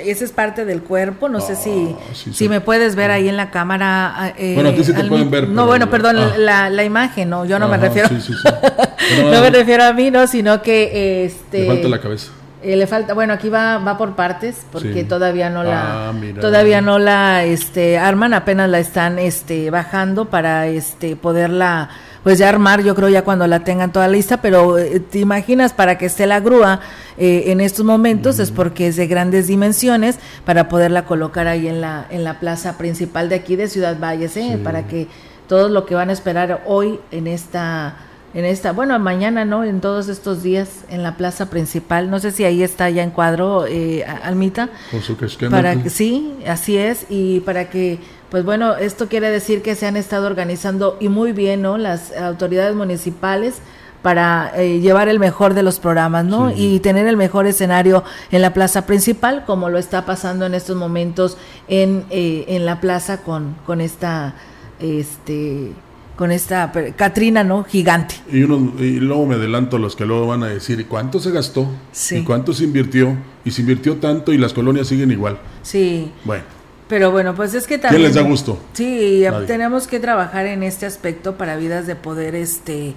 [0.04, 3.36] esa es parte del cuerpo, no sé si, ah, si me puedes ver ahí en
[3.36, 4.12] la cámara.
[4.14, 5.48] Ah, eh, bueno, a ti sí te pueden ver.
[5.48, 6.34] No, bueno, perdón, ah.
[6.36, 8.10] la, la, imagen, no, yo no me refiero.
[9.22, 11.60] no me refiero a mí, no, sino que este.
[11.60, 12.32] Le falta la cabeza.
[12.62, 16.98] Eh, le falta, bueno, aquí va, va por partes, porque todavía no la, todavía no
[16.98, 21.88] la, este, arman, apenas la están, este, bajando para, este, poderla
[22.28, 25.72] pues ya armar, yo creo ya cuando la tengan toda lista, pero eh, te imaginas
[25.72, 26.80] para que esté la grúa
[27.16, 31.80] eh, en estos momentos es porque es de grandes dimensiones para poderla colocar ahí en
[31.80, 34.60] la en la plaza principal de aquí de Ciudad Valles, ¿eh?
[34.62, 35.08] para que
[35.46, 37.96] todo lo que van a esperar hoy en esta
[38.34, 39.64] en esta, bueno, mañana, ¿no?
[39.64, 42.10] En todos estos días en la plaza principal.
[42.10, 44.68] No sé si ahí está ya en cuadro, eh, Almita.
[44.90, 45.16] Con su
[45.50, 47.06] para que Sí, así es.
[47.08, 47.98] Y para que
[48.30, 51.78] pues bueno, esto quiere decir que se han estado organizando y muy bien, ¿no?
[51.78, 53.60] Las autoridades municipales
[54.02, 56.52] para eh, llevar el mejor de los programas, ¿no?
[56.54, 60.76] Y tener el mejor escenario en la plaza principal, como lo está pasando en estos
[60.76, 61.36] momentos
[61.68, 64.34] en, eh, en la plaza con, con esta,
[64.78, 65.72] este,
[66.16, 67.64] con esta Catrina, ¿no?
[67.64, 68.14] Gigante.
[68.30, 71.32] Y, uno, y luego me adelanto a los que luego van a decir, ¿cuánto se
[71.32, 71.66] gastó?
[72.10, 73.16] ¿Y cuánto se invirtió?
[73.44, 75.38] Y se invirtió tanto y las colonias siguen igual.
[75.62, 76.12] Sí.
[76.24, 76.58] Bueno.
[76.88, 78.01] Pero bueno, pues es que también...
[78.01, 78.59] ¿Quién les da gusto?
[78.72, 82.94] Sí, tenemos que trabajar en este aspecto para vidas de poder este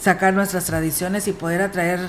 [0.00, 2.00] sacar nuestras tradiciones y poder atraer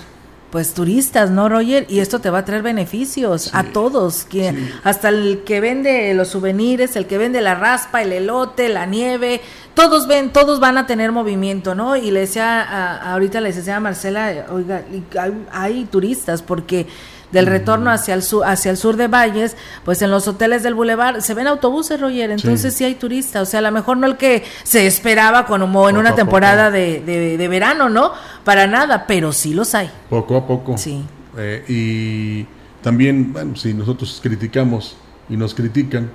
[0.52, 1.86] pues turistas, ¿no, Roger?
[1.90, 6.30] Y esto te va a traer beneficios a todos, que hasta el que vende los
[6.30, 9.42] souvenirs, el que vende la raspa, el elote, la nieve,
[9.76, 11.96] todos ven, todos van a tener movimiento, ¿no?
[11.96, 14.84] Y le decía, ahorita le decía a Marcela, oiga,
[15.20, 16.88] hay, hay turistas porque
[17.32, 20.74] del retorno hacia el sur, hacia el sur de Valles, pues en los hoteles del
[20.74, 24.08] Boulevard se ven autobuses, Roger, entonces sí, hay turistas, o sea, a lo mejor no
[24.08, 28.12] el que se esperaba como en una temporada de, de, verano, ¿no?
[28.44, 29.90] Para nada, pero sí los hay.
[30.10, 30.78] Poco a poco.
[30.78, 31.04] Sí.
[31.38, 32.46] Eh, y
[32.84, 34.98] también, bueno, si nosotros criticamos
[35.30, 36.12] y nos critican,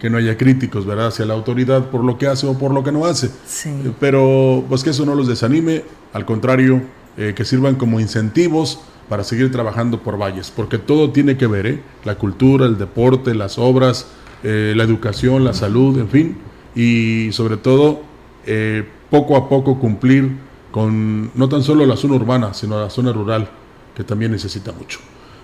[0.00, 2.84] que no haya críticos, ¿verdad?, hacia la autoridad por lo que hace o por lo
[2.84, 3.30] que no hace.
[3.46, 3.70] Sí.
[3.70, 6.82] Eh, pero pues que eso no los desanime, al contrario,
[7.16, 11.66] eh, que sirvan como incentivos para seguir trabajando por Valles, porque todo tiene que ver,
[11.66, 11.82] ¿eh?
[12.04, 14.08] la cultura, el deporte, las obras,
[14.42, 16.36] eh, la educación, la salud, en fin,
[16.74, 18.00] y sobre todo
[18.46, 20.30] eh, poco a poco cumplir
[20.70, 23.48] con no tan solo la zona urbana, sino la zona rural,
[23.94, 24.98] que también necesita mucho.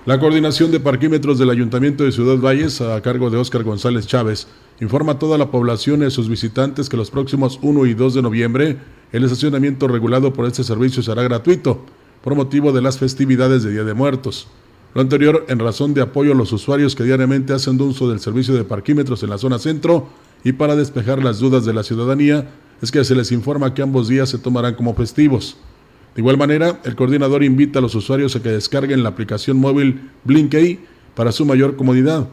[0.04, 4.48] La coordinación de parquímetros del Ayuntamiento de Ciudad Valles, a cargo de Óscar González Chávez,
[4.80, 8.14] informa a toda la población y a sus visitantes que los próximos 1 y 2
[8.14, 8.76] de noviembre
[9.12, 11.84] el estacionamiento regulado por este servicio será gratuito
[12.22, 14.48] por motivo de las festividades de Día de Muertos.
[14.94, 18.54] Lo anterior en razón de apoyo a los usuarios que diariamente hacen uso del servicio
[18.54, 20.08] de parquímetros en la zona centro
[20.44, 22.50] y para despejar las dudas de la ciudadanía
[22.82, 25.56] es que se les informa que ambos días se tomarán como festivos.
[26.14, 30.10] De igual manera, el coordinador invita a los usuarios a que descarguen la aplicación móvil
[30.24, 30.80] Blinkey
[31.14, 32.28] para su mayor comodidad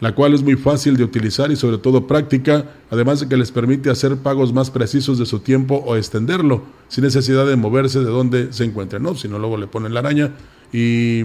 [0.00, 3.50] la cual es muy fácil de utilizar y sobre todo práctica, además de que les
[3.50, 8.06] permite hacer pagos más precisos de su tiempo o extenderlo, sin necesidad de moverse de
[8.06, 9.14] donde se encuentren, ¿no?
[9.16, 10.32] Si no, luego le ponen la araña.
[10.72, 11.24] Y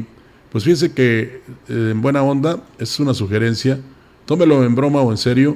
[0.51, 3.79] pues fíjense que eh, en buena onda, es una sugerencia,
[4.25, 5.55] tómelo en broma o en serio,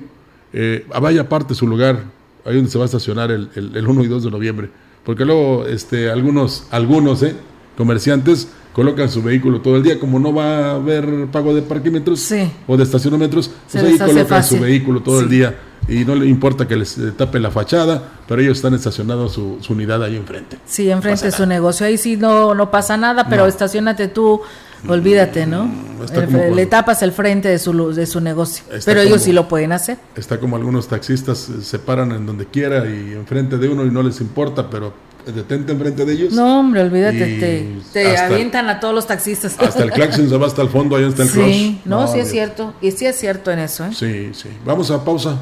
[0.53, 2.03] eh, vaya aparte su lugar,
[2.45, 4.69] ahí donde se va a estacionar el, el, 1 y 2 de noviembre,
[5.03, 7.35] porque luego este, algunos, algunos ¿eh?
[7.77, 12.31] Comerciantes colocan su vehículo todo el día, como no va a haber pago de parquímetros
[12.67, 15.55] o de estacionamientos, pues ahí colocan su vehículo todo el día
[15.87, 19.57] y no le importa que les eh, tape la fachada, pero ellos están estacionados su,
[19.61, 20.57] su unidad ahí enfrente.
[20.65, 21.85] Sí, enfrente de su negocio.
[21.85, 24.41] Ahí sí no, no pasa nada, pero estacionate tú,
[24.87, 25.65] olvídate, ¿no?
[25.65, 28.63] Mm, El- como le tapas el frente de su, de su negocio.
[28.85, 29.97] Pero ellos sí lo pueden hacer.
[30.15, 33.89] Está como algunos taxistas eh, se paran en donde quiera y enfrente de uno y
[33.89, 34.91] no les importa, pero
[35.31, 36.33] detente enfrente de ellos.
[36.33, 39.57] No, hombre, olvídate, te, avientan a todos los taxistas.
[39.59, 41.75] Hasta el claxon se va hasta el fondo, ahí está el Sí, crush.
[41.85, 42.73] no, sí es cierto.
[42.81, 43.89] Y sí es cierto en eso, ¿eh?
[43.93, 44.49] Sí, sí.
[44.65, 45.37] Vamos a pausa.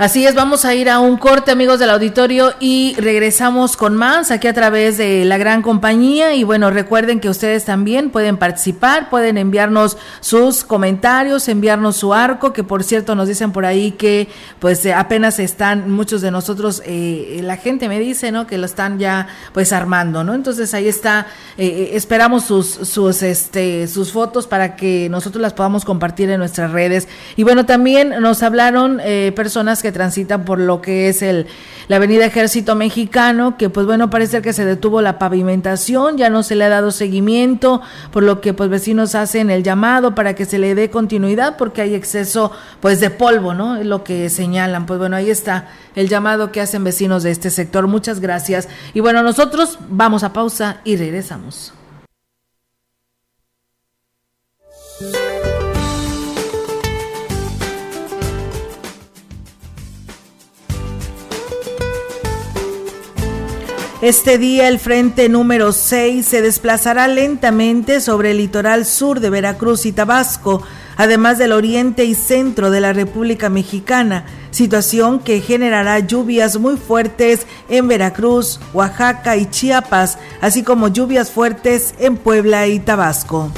[0.00, 4.30] Así es, vamos a ir a un corte, amigos del auditorio, y regresamos con más
[4.30, 6.32] aquí a través de la gran compañía.
[6.34, 12.54] Y bueno, recuerden que ustedes también pueden participar, pueden enviarnos sus comentarios, enviarnos su arco,
[12.54, 16.82] que por cierto nos dicen por ahí que pues eh, apenas están muchos de nosotros,
[16.86, 18.46] eh, la gente me dice, ¿no?
[18.46, 20.32] Que lo están ya pues armando, ¿no?
[20.32, 21.26] Entonces ahí está,
[21.58, 26.38] eh, eh, esperamos sus, sus, este, sus fotos para que nosotros las podamos compartir en
[26.38, 27.06] nuestras redes.
[27.36, 31.46] Y bueno, también nos hablaron eh, personas que transitan por lo que es el
[31.90, 36.44] la Avenida Ejército Mexicano, que pues bueno, parece que se detuvo la pavimentación, ya no
[36.44, 37.80] se le ha dado seguimiento,
[38.12, 41.82] por lo que pues vecinos hacen el llamado para que se le dé continuidad porque
[41.82, 43.74] hay exceso pues de polvo, ¿no?
[43.74, 44.86] Es lo que señalan.
[44.86, 47.88] Pues bueno, ahí está el llamado que hacen vecinos de este sector.
[47.88, 48.68] Muchas gracias.
[48.94, 51.72] Y bueno, nosotros vamos a pausa y regresamos.
[64.02, 69.84] Este día el frente número 6 se desplazará lentamente sobre el litoral sur de Veracruz
[69.84, 70.62] y Tabasco,
[70.96, 77.46] además del oriente y centro de la República Mexicana, situación que generará lluvias muy fuertes
[77.68, 83.52] en Veracruz, Oaxaca y Chiapas, así como lluvias fuertes en Puebla y Tabasco.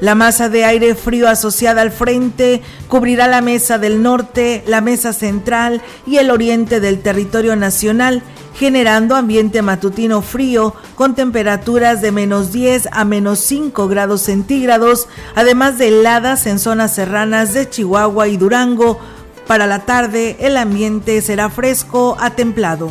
[0.00, 5.12] La masa de aire frío asociada al frente cubrirá la mesa del norte, la mesa
[5.12, 8.22] central y el oriente del territorio nacional,
[8.54, 15.78] generando ambiente matutino frío con temperaturas de menos 10 a menos 5 grados centígrados, además
[15.78, 18.98] de heladas en zonas serranas de Chihuahua y Durango.
[19.46, 22.90] Para la tarde el ambiente será fresco a templado.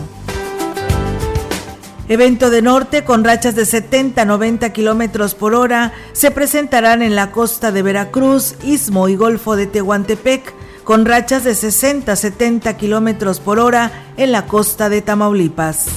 [2.09, 7.15] Evento de norte con rachas de 70 a 90 kilómetros por hora se presentarán en
[7.15, 12.77] la costa de Veracruz, Istmo y Golfo de Tehuantepec, con rachas de 60 a 70
[12.77, 15.87] kilómetros por hora en la costa de Tamaulipas.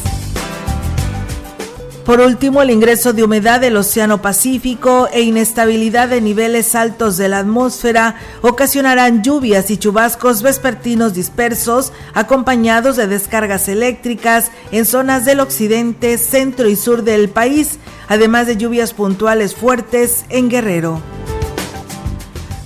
[2.07, 7.29] Por último, el ingreso de humedad del Océano Pacífico e inestabilidad de niveles altos de
[7.29, 15.41] la atmósfera ocasionarán lluvias y chubascos vespertinos dispersos, acompañados de descargas eléctricas en zonas del
[15.41, 21.03] occidente, centro y sur del país, además de lluvias puntuales fuertes en Guerrero.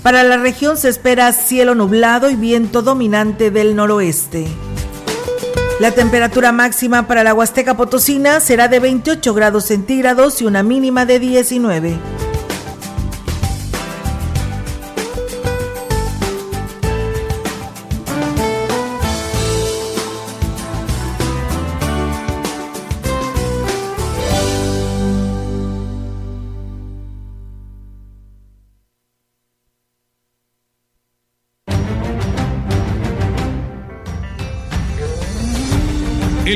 [0.02, 4.46] Para la región se espera cielo nublado y viento dominante del noroeste.
[5.78, 11.04] La temperatura máxima para la Huasteca Potosina será de 28 grados centígrados y una mínima
[11.04, 11.98] de 19.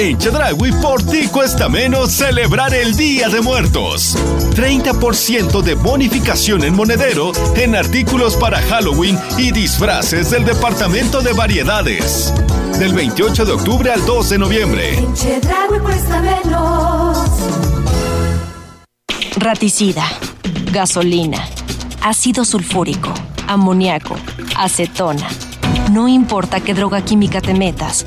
[0.00, 4.16] En Chedraui por ti cuesta menos celebrar el Día de Muertos.
[4.54, 12.32] 30% de bonificación en monedero en artículos para Halloween y disfraces del Departamento de Variedades.
[12.78, 14.98] Del 28 de octubre al 2 de noviembre.
[14.98, 17.18] En Chedraui cuesta menos.
[19.34, 20.06] Raticida,
[20.72, 21.44] gasolina,
[22.02, 23.12] ácido sulfúrico,
[23.48, 24.14] amoníaco,
[24.56, 25.26] acetona.
[25.90, 28.06] No importa qué droga química te metas,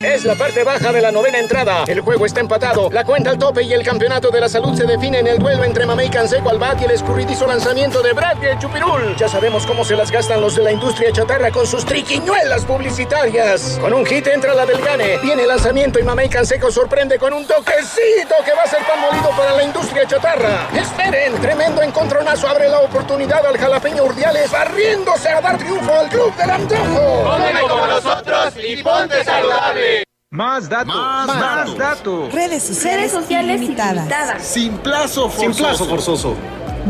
[0.00, 1.82] Es la parte baja de la novena entrada.
[1.88, 2.88] El juego está empatado.
[2.92, 5.64] La cuenta al tope y el campeonato de la salud se define en el duelo
[5.64, 9.16] entre Mamey Canseco al bat y el escurridizo lanzamiento de Brad y el Chupirul.
[9.16, 13.76] Ya sabemos cómo se las gastan los de la industria chatarra con sus triquiñuelas publicitarias.
[13.80, 15.18] Con un hit entra la del Gane.
[15.18, 18.36] Viene el lanzamiento y Mamey Canseco sorprende con un toquecito
[20.06, 20.68] chatarra.
[20.74, 26.34] Esperen, tremendo encontronazo abre la oportunidad al jalapeño Urdiales barriéndose a dar triunfo al club
[26.36, 27.24] del antojo.
[27.24, 30.04] Come como nosotros y ponte saludable.
[30.30, 30.94] Más datos.
[30.94, 32.32] Más, datos.
[32.32, 34.42] Redes sociales, ilimitadas.
[34.42, 35.54] Sin plazo forzoso.
[35.54, 36.36] Sin plazo forzoso.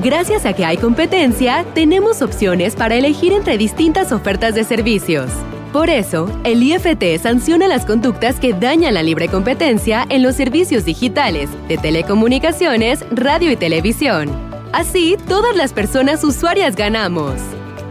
[0.02, 5.30] Gracias a que hay competencia, tenemos opciones para elegir entre distintas ofertas de servicios.
[5.72, 10.86] Por eso, el IFT sanciona las conductas que dañan la libre competencia en los servicios
[10.86, 14.30] digitales, de telecomunicaciones, radio y televisión.
[14.72, 17.34] Así, todas las personas usuarias ganamos.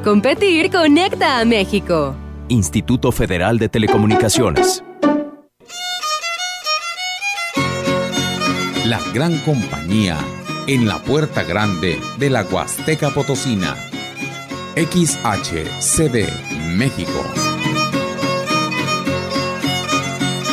[0.04, 2.16] Competir conecta a México.
[2.50, 4.84] Instituto Federal de Telecomunicaciones.
[8.86, 10.18] La gran compañía
[10.66, 13.76] en la puerta grande de la Huasteca Potosina.
[14.76, 16.28] XHCD
[16.76, 17.47] México.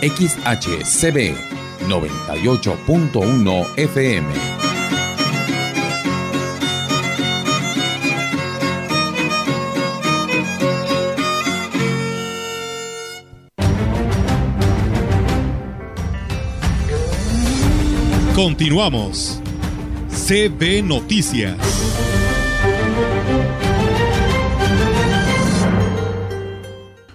[0.00, 1.34] XHCB
[1.88, 4.60] 98.1 FM.
[18.34, 19.38] Continuamos.
[20.08, 21.58] CB Noticias.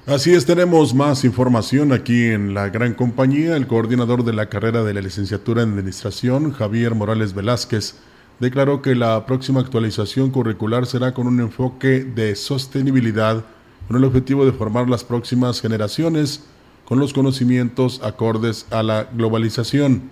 [0.08, 3.58] Así es, tenemos más información aquí en la gran compañía.
[3.58, 7.96] El coordinador de la carrera de la licenciatura en Administración, Javier Morales Velázquez,
[8.40, 13.46] declaró que la próxima actualización curricular será con un enfoque de sostenibilidad,
[13.88, 16.44] con el objetivo de formar las próximas generaciones
[16.86, 20.12] con los conocimientos acordes a la globalización.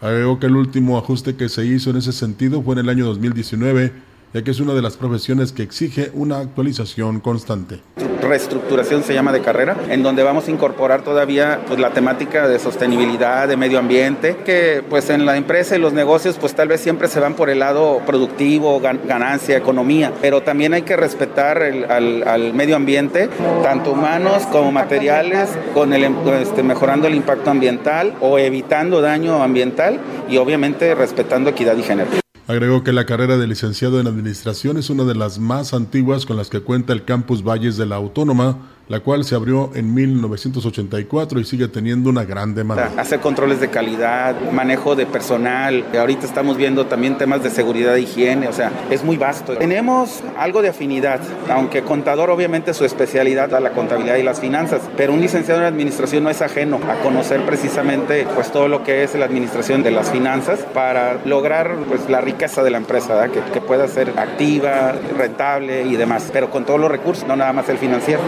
[0.00, 3.04] Agregó que el último ajuste que se hizo en ese sentido fue en el año
[3.06, 3.92] 2019,
[4.32, 7.80] ya que es una de las profesiones que exige una actualización constante.
[8.20, 12.58] Reestructuración se llama de carrera, en donde vamos a incorporar todavía pues, la temática de
[12.58, 16.80] sostenibilidad, de medio ambiente, que pues en la empresa y los negocios pues tal vez
[16.80, 22.52] siempre se van por el lado productivo, ganancia, economía, pero también hay que respetar al,
[22.54, 23.28] medio ambiente,
[23.62, 26.04] tanto humanos como materiales, con el,
[26.40, 32.25] este, mejorando el impacto ambiental o evitando daño ambiental y obviamente respetando equidad y género.
[32.48, 36.36] Agregó que la carrera de licenciado en Administración es una de las más antiguas con
[36.36, 38.58] las que cuenta el Campus Valles de la Autónoma,
[38.88, 42.92] la cual se abrió en 1984 y sigue teniendo una gran demanda.
[42.96, 48.02] Hacer controles de calidad, manejo de personal, ahorita estamos viendo también temas de seguridad e
[48.02, 49.56] higiene, o sea, es muy vasto.
[49.56, 51.20] Tenemos algo de afinidad,
[51.50, 55.66] aunque contador obviamente su especialidad a la contabilidad y las finanzas, pero un licenciado en
[55.66, 59.90] administración no es ajeno a conocer precisamente pues todo lo que es la administración de
[59.90, 64.94] las finanzas para lograr pues la riqueza de la empresa, que, que pueda ser activa,
[65.16, 68.20] rentable y demás, pero con todos los recursos, no nada más el financiero.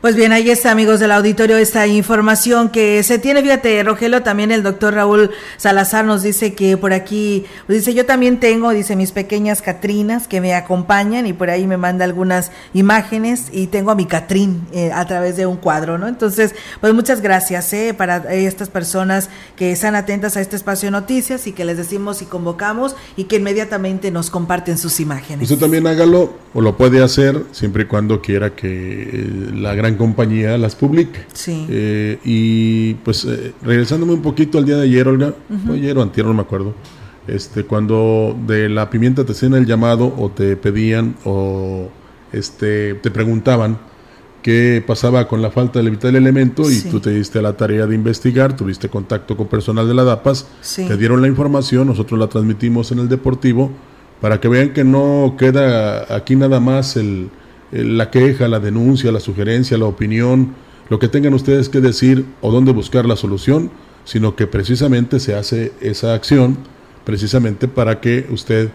[0.00, 3.42] Pues bien, ahí está, amigos del auditorio, esta información que se tiene.
[3.42, 8.06] Fíjate, Rogelio, también el doctor Raúl Salazar nos dice que por aquí, pues dice, yo
[8.06, 12.50] también tengo, dice, mis pequeñas Catrinas que me acompañan y por ahí me manda algunas
[12.72, 16.08] imágenes y tengo a mi Catrín eh, a través de un cuadro, ¿no?
[16.08, 20.92] Entonces, pues muchas gracias eh, para estas personas que están atentas a este espacio de
[20.92, 25.50] noticias y que les decimos y convocamos y que inmediatamente nos comparten sus imágenes.
[25.50, 29.89] Usted también hágalo o lo puede hacer siempre y cuando quiera que eh, la gran
[29.96, 31.20] compañía las publique.
[31.32, 31.66] Sí.
[31.68, 35.34] Eh, y pues eh, regresándome un poquito al día de ayer, Olga,
[35.66, 36.74] fue ayer o antier, no me acuerdo,
[37.26, 41.88] este, cuando de la pimienta te hacían el llamado o te pedían o
[42.32, 43.78] este, te preguntaban
[44.42, 47.94] qué pasaba con la falta del vital elemento y tú te diste la tarea de
[47.94, 50.86] investigar, tuviste contacto con personal de la DAPAS, Sí.
[50.88, 53.70] te dieron la información, nosotros la transmitimos en el Deportivo
[54.20, 57.28] para que vean que no queda aquí nada más el-
[57.72, 60.54] la queja, la denuncia, la sugerencia, la opinión,
[60.88, 63.70] lo que tengan ustedes que decir o dónde buscar la solución,
[64.04, 66.58] sino que precisamente se hace esa acción
[67.04, 68.70] precisamente para que usted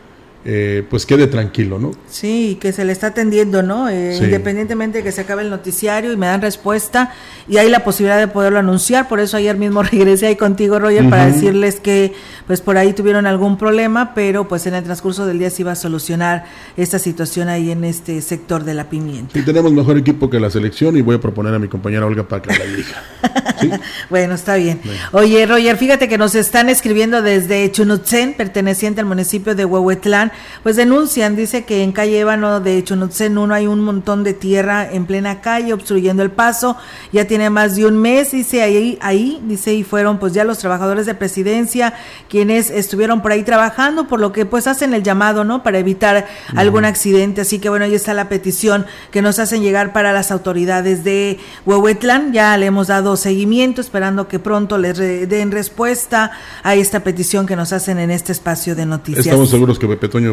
[0.45, 1.91] eh, pues quede tranquilo, ¿no?
[2.07, 3.89] Sí, que se le está atendiendo, ¿no?
[3.89, 4.25] Eh, Sí.
[4.25, 7.11] Independientemente de que se acabe el noticiario y me dan respuesta
[7.47, 11.09] y hay la posibilidad de poderlo anunciar, por eso ayer mismo regresé ahí contigo, Roger,
[11.09, 12.13] para decirles que
[12.47, 15.71] pues por ahí tuvieron algún problema, pero pues en el transcurso del día se iba
[15.71, 16.45] a solucionar
[16.77, 19.37] esta situación ahí en este sector de la pimienta.
[19.37, 22.27] Y tenemos mejor equipo que la selección y voy a proponer a mi compañera Olga
[22.27, 23.03] para que la dirija.
[24.09, 24.79] Bueno, está bien.
[25.11, 30.31] Oye, Roger, fíjate que nos están escribiendo desde Chunutzen, perteneciente al municipio de Huehuetlán,
[30.63, 34.89] pues denuncian, dice que en calle Ébano de Chunutzen 1 hay un montón de tierra
[34.91, 36.77] en plena calle obstruyendo el paso,
[37.11, 40.57] ya tiene más de un mes, dice ahí, ahí, dice, y fueron pues ya los
[40.59, 41.93] trabajadores de presidencia
[42.29, 45.63] quienes estuvieron por ahí trabajando, por lo que pues hacen el llamado, ¿no?
[45.63, 49.93] Para evitar algún accidente, así que bueno, ahí está la petición que nos hacen llegar
[49.93, 55.27] para las autoridades de Huehuetlán, ya le hemos dado seguimiento, esperando que pronto les re-
[55.27, 56.31] den respuesta
[56.63, 59.25] a esta petición que nos hacen en este espacio de noticias.
[59.25, 60.24] Estamos seguros que Pepe Toño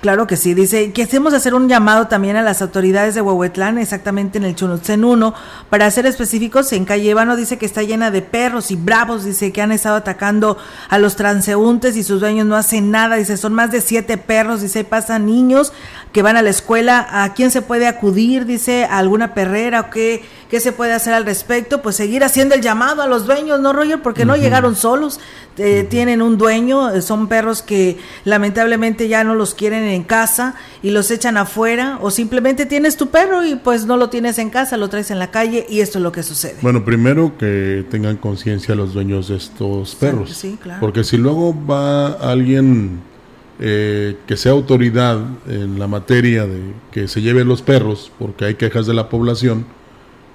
[0.00, 3.78] Claro que sí, dice que hacemos hacer un llamado también a las autoridades de Huehuetlán,
[3.78, 5.34] exactamente en el Chunutzen 1,
[5.70, 9.52] para ser específicos, en calle Ébano dice que está llena de perros y bravos, dice
[9.52, 10.58] que han estado atacando
[10.88, 14.60] a los transeúntes y sus dueños no hacen nada, dice son más de siete perros,
[14.60, 15.72] dice pasan niños
[16.12, 18.44] que van a la escuela, ¿a quién se puede acudir?
[18.44, 20.22] Dice, ¿a alguna perrera o qué,
[20.52, 21.80] qué se puede hacer al respecto?
[21.80, 24.02] Pues seguir haciendo el llamado a los dueños, ¿no, Roger?
[24.02, 25.18] Porque no llegaron solos,
[25.56, 27.96] eh, tienen un dueño, eh, son perros que
[28.26, 33.08] lamentablemente ya no los quieren en casa y los echan afuera, o simplemente tienes tu
[33.08, 35.96] perro y pues no lo tienes en casa, lo traes en la calle y esto
[35.96, 36.56] es lo que sucede.
[36.60, 40.32] Bueno, primero que tengan conciencia los dueños de estos perros.
[40.32, 40.80] sí, claro.
[40.80, 43.00] Porque si luego va alguien
[43.58, 48.56] eh, que sea autoridad en la materia de que se lleven los perros, porque hay
[48.56, 49.64] quejas de la población,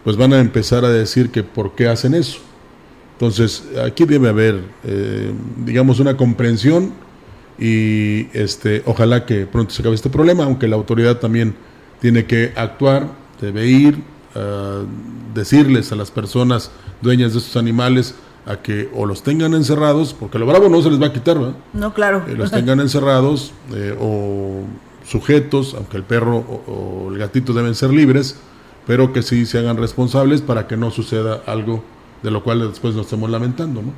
[0.07, 2.39] pues van a empezar a decir que por qué hacen eso.
[3.15, 5.33] Entonces, aquí debe haber, eh,
[5.65, 6.93] digamos, una comprensión
[7.59, 11.55] y este, ojalá que pronto se acabe este problema, aunque la autoridad también
[11.99, 13.09] tiene que actuar,
[13.41, 14.01] debe ir
[14.33, 14.83] a
[15.33, 20.39] decirles a las personas dueñas de estos animales a que o los tengan encerrados, porque
[20.39, 21.57] lo bravo no se les va a quitar, ¿verdad?
[21.73, 22.23] No, claro.
[22.29, 24.61] Eh, los tengan encerrados eh, o
[25.05, 28.37] sujetos, aunque el perro o, o el gatito deben ser libres,
[28.87, 31.83] pero que sí se hagan responsables para que no suceda algo
[32.23, 33.93] de lo cual después nos estemos lamentando, ¿no?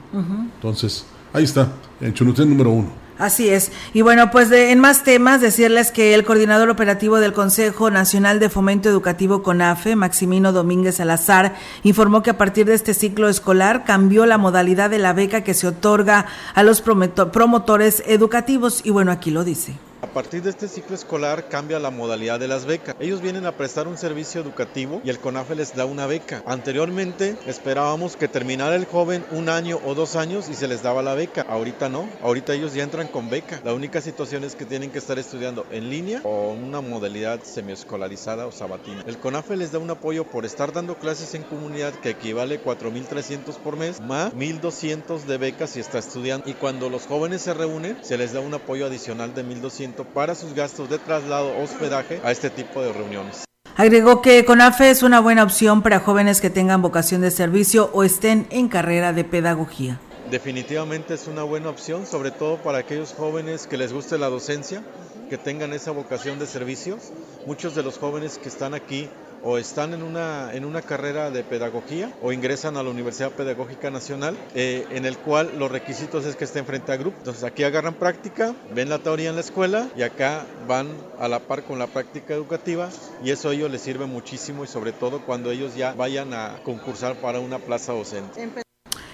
[0.55, 1.69] Entonces, ahí está,
[2.01, 2.89] en Chunutén número uno.
[3.17, 3.73] Así es.
[3.93, 8.39] Y bueno, pues de- en más temas, decirles que el coordinador operativo del Consejo Nacional
[8.39, 13.83] de Fomento Educativo CONAFE, Maximino Domínguez Salazar, informó que a partir de este ciclo escolar
[13.83, 18.81] cambió la modalidad de la beca que se otorga a los promotores educativos.
[18.85, 19.75] Y bueno, aquí lo dice.
[20.01, 22.95] A partir de este ciclo escolar cambia la modalidad de las becas.
[22.99, 26.41] Ellos vienen a prestar un servicio educativo y el CONAFE les da una beca.
[26.45, 31.03] Anteriormente esperábamos que terminara el joven un año o dos años y se les daba
[31.03, 31.45] la beca.
[31.47, 32.09] Ahorita no.
[32.21, 33.61] Ahorita ellos ya entran con beca.
[33.63, 38.47] La única situación es que tienen que estar estudiando en línea o una modalidad semiescolarizada
[38.47, 39.03] o sabatina.
[39.05, 43.57] El CONAFE les da un apoyo por estar dando clases en comunidad que equivale 4.300
[43.57, 46.49] por mes más 1.200 de becas si está estudiando.
[46.49, 50.35] Y cuando los jóvenes se reúnen, se les da un apoyo adicional de 1.200 para
[50.35, 53.45] sus gastos de traslado o hospedaje a este tipo de reuniones.
[53.75, 58.03] Agregó que CONAFE es una buena opción para jóvenes que tengan vocación de servicio o
[58.03, 59.99] estén en carrera de pedagogía.
[60.29, 64.83] Definitivamente es una buena opción, sobre todo para aquellos jóvenes que les guste la docencia,
[65.29, 67.11] que tengan esa vocación de servicios.
[67.47, 69.09] Muchos de los jóvenes que están aquí
[69.43, 73.89] o están en una, en una carrera de pedagogía o ingresan a la Universidad Pedagógica
[73.89, 77.17] Nacional, eh, en el cual los requisitos es que estén frente a grupo.
[77.19, 80.87] Entonces aquí agarran práctica, ven la teoría en la escuela y acá van
[81.19, 82.89] a la par con la práctica educativa
[83.23, 86.59] y eso a ellos les sirve muchísimo y sobre todo cuando ellos ya vayan a
[86.63, 88.63] concursar para una plaza docente.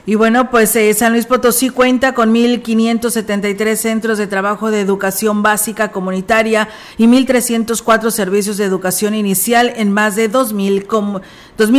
[0.08, 5.42] Y bueno, pues eh, San Luis Potosí cuenta con 1.573 centros de trabajo de educación
[5.42, 11.22] básica comunitaria y 1.304 servicios de educación inicial en más de 2.000 com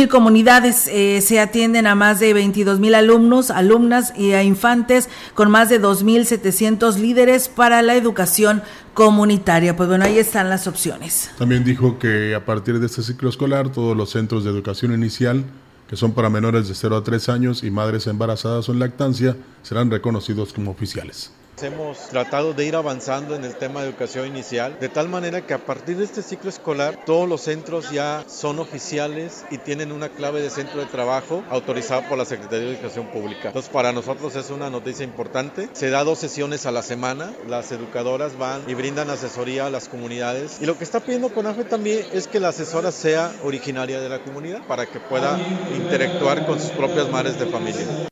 [0.09, 0.89] comunidades.
[0.89, 5.81] Eh, se atienden a más de 22.000 alumnos, alumnas y a infantes con más de
[5.81, 8.61] 2.700 líderes para la educación
[8.93, 9.77] comunitaria.
[9.77, 11.31] Pues bueno, ahí están las opciones.
[11.37, 15.45] También dijo que a partir de este ciclo escolar, todos los centros de educación inicial
[15.87, 19.37] que son para menores de 0 a 3 años y madres embarazadas o en lactancia,
[19.63, 21.31] serán reconocidos como oficiales.
[21.59, 25.55] Hemos tratado de ir avanzando en el tema de educación inicial, de tal manera que
[25.55, 30.09] a partir de este ciclo escolar todos los centros ya son oficiales y tienen una
[30.09, 33.47] clave de centro de trabajo autorizada por la Secretaría de Educación Pública.
[33.47, 35.67] Entonces para nosotros es una noticia importante.
[35.73, 39.89] Se da dos sesiones a la semana, las educadoras van y brindan asesoría a las
[39.89, 44.09] comunidades y lo que está pidiendo CONAFE también es que la asesora sea originaria de
[44.09, 45.39] la comunidad para que pueda
[45.75, 48.07] interactuar con sus propias madres de familia.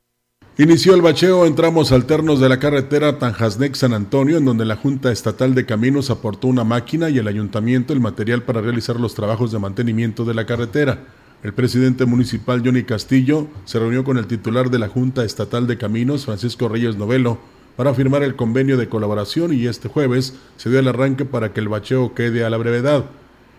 [0.58, 5.12] Inició el bacheo en tramos alternos de la carretera Tanjasnec-San Antonio, en donde la Junta
[5.12, 9.52] Estatal de Caminos aportó una máquina y el ayuntamiento el material para realizar los trabajos
[9.52, 11.00] de mantenimiento de la carretera.
[11.44, 15.78] El presidente municipal Johnny Castillo se reunió con el titular de la Junta Estatal de
[15.78, 17.38] Caminos, Francisco Reyes Novelo,
[17.76, 21.60] para firmar el convenio de colaboración y este jueves se dio el arranque para que
[21.60, 23.04] el bacheo quede a la brevedad.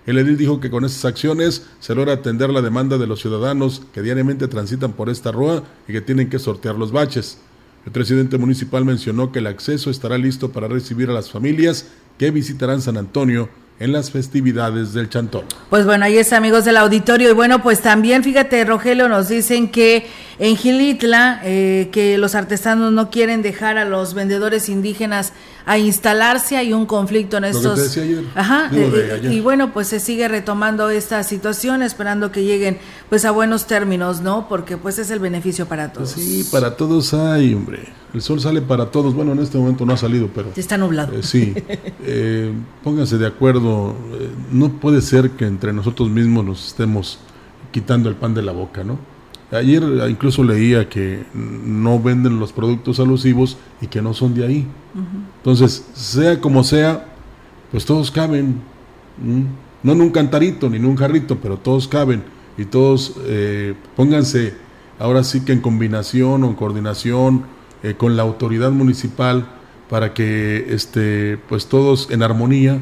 [0.06, 3.82] El edil dijo que con estas acciones se logra atender la demanda de los ciudadanos
[3.92, 7.38] que diariamente transitan por esta rúa y que tienen que sortear los baches.
[7.84, 11.88] El presidente municipal mencionó que el acceso estará listo para recibir a las familias
[12.18, 13.48] que visitarán San Antonio
[13.78, 15.44] en las festividades del Chantón.
[15.68, 17.30] Pues bueno, ahí está, amigos del auditorio.
[17.30, 20.06] Y bueno, pues también, fíjate, Rogelio, nos dicen que
[20.38, 25.32] en Gilitla, eh, que los artesanos no quieren dejar a los vendedores indígenas
[25.66, 27.98] a instalarse, hay un conflicto en estos...
[28.34, 33.30] Ajá, eh, y bueno, pues se sigue retomando esta situación, esperando que lleguen pues a
[33.30, 34.48] buenos términos, ¿no?
[34.48, 36.10] Porque pues es el beneficio para todos.
[36.10, 37.80] sí, para todos hay, hombre.
[38.16, 39.14] El sol sale para todos.
[39.14, 40.50] Bueno, en este momento no ha salido, pero...
[40.56, 41.12] Está nublado.
[41.14, 41.54] Eh, sí.
[42.08, 42.52] Eh,
[42.84, 43.65] pónganse de acuerdo.
[44.52, 47.18] No puede ser que entre nosotros mismos nos estemos
[47.70, 48.98] quitando el pan de la boca, ¿no?
[49.52, 54.66] Ayer incluso leía que no venden los productos alusivos y que no son de ahí.
[55.36, 57.06] Entonces, sea como sea,
[57.70, 58.60] pues todos caben.
[59.82, 62.24] No en un cantarito ni en un jarrito, pero todos caben.
[62.58, 64.54] Y todos eh, pónganse
[64.98, 67.44] ahora sí que en combinación o en coordinación
[67.82, 69.46] eh, con la autoridad municipal
[69.88, 72.80] para que este, pues todos en armonía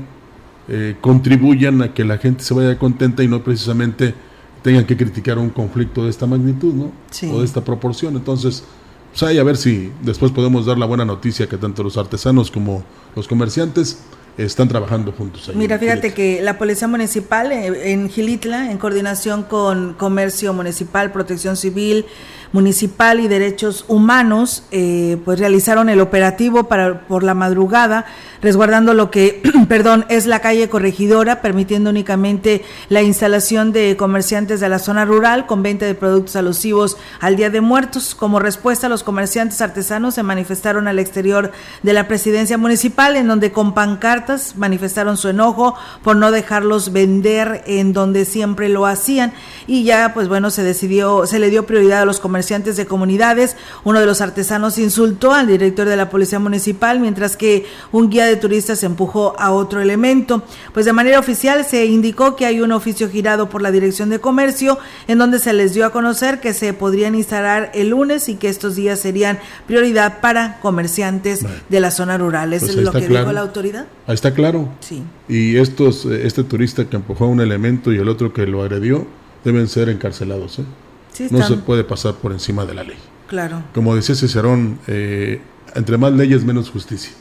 [0.69, 4.15] eh, contribuyan a que la gente se vaya contenta y no precisamente
[4.63, 6.93] tengan que criticar un conflicto de esta magnitud, ¿no?
[7.33, 8.17] O de esta proporción.
[8.17, 8.65] Entonces,
[9.11, 12.51] pues ahí a ver si después podemos dar la buena noticia que tanto los artesanos
[12.51, 12.83] como
[13.15, 13.99] los comerciantes
[14.39, 15.49] están trabajando juntos.
[15.49, 21.13] Ahí Mira, fíjate que la Policía Municipal eh, en Gilitla, en coordinación con Comercio Municipal,
[21.13, 22.07] Protección Civil,
[22.55, 28.05] Municipal y Derechos Humanos, eh, pues realizaron el operativo para, por la madrugada,
[28.43, 34.69] resguardando lo que, perdón, es la calle corregidora, permitiendo únicamente la instalación de comerciantes de
[34.69, 38.15] la zona rural con venta de productos alusivos al Día de Muertos.
[38.15, 41.51] Como respuesta, los comerciantes artesanos se manifestaron al exterior
[41.83, 45.75] de la presidencia municipal, en donde con pancartas manifestaron su enojo
[46.05, 49.33] por no dejarlos vender en donde siempre lo hacían.
[49.67, 53.57] Y ya, pues bueno, se decidió, se le dio prioridad a los comerciantes de comunidades.
[53.85, 58.27] Uno de los artesanos insultó al director de la Policía Municipal, mientras que un guía
[58.27, 60.43] de turistas empujó a otro elemento.
[60.73, 64.21] Pues de manera oficial se indicó que hay un oficio girado por la Dirección de
[64.21, 64.79] Comercio,
[65.09, 68.49] en donde se les dio a conocer que se podrían instalar el lunes y que
[68.49, 72.53] estos días serían prioridad para comerciantes de la zona rural.
[72.53, 73.87] ¿Es pues lo que dijo la autoridad?
[74.07, 74.69] Ahí está claro.
[74.81, 75.03] Sí.
[75.29, 79.07] Y estos, este turista que empujó a un elemento y el otro que lo agredió,
[79.45, 80.59] deben ser encarcelados.
[80.59, 80.65] ¿eh?
[81.31, 82.99] No se puede pasar por encima de la ley.
[83.29, 83.63] Claro.
[83.75, 85.41] Como decía Cicerón, eh,
[85.75, 87.13] entre más leyes, menos justicia.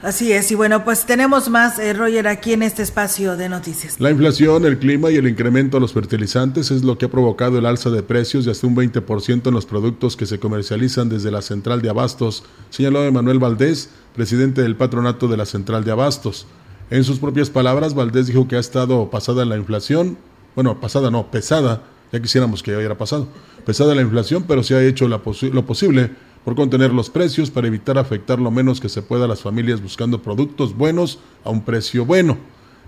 [0.00, 3.98] Así es, y bueno, pues tenemos más, eh, Roger, aquí en este espacio de noticias.
[3.98, 7.58] La inflación, el clima y el incremento de los fertilizantes es lo que ha provocado
[7.58, 11.32] el alza de precios de hasta un 20% en los productos que se comercializan desde
[11.32, 16.46] la central de abastos, señaló Emanuel Valdés, presidente del patronato de la central de abastos.
[16.90, 20.16] En sus propias palabras, Valdés dijo que ha estado pasada la inflación
[20.58, 21.82] bueno, pasada no, pesada,
[22.12, 23.28] ya quisiéramos que hubiera pasado,
[23.64, 25.22] pesada la inflación, pero se ha hecho lo
[25.66, 26.10] posible
[26.44, 29.82] por contener los precios para evitar afectar lo menos que se pueda a las familias
[29.82, 32.38] buscando productos buenos a un precio bueno.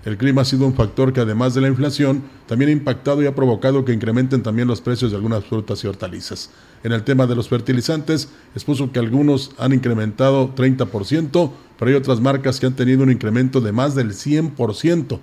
[0.02, 3.26] El clima ha sido un factor que además de la inflación, también ha impactado y
[3.26, 6.50] ha provocado que incrementen también los precios de algunas frutas y hortalizas.
[6.82, 12.18] En el tema de los fertilizantes, expuso que algunos han incrementado 30%, pero hay otras
[12.18, 15.18] marcas que han tenido un incremento de más del 100%.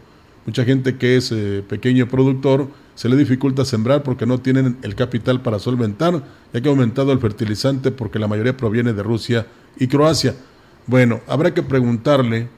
[0.46, 2.68] Mucha gente que es eh, pequeño productor
[2.98, 7.12] se le dificulta sembrar porque no tienen el capital para solventar, ya que ha aumentado
[7.12, 9.46] el fertilizante porque la mayoría proviene de Rusia
[9.78, 10.34] y Croacia.
[10.88, 12.50] Bueno, habrá que preguntarle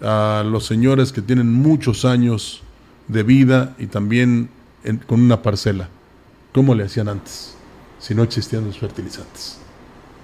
[0.00, 2.62] a los señores que tienen muchos años
[3.06, 4.50] de vida y también
[5.06, 5.88] con una parcela,
[6.52, 7.54] ¿cómo le hacían antes?
[8.00, 9.58] Si no existían los fertilizantes.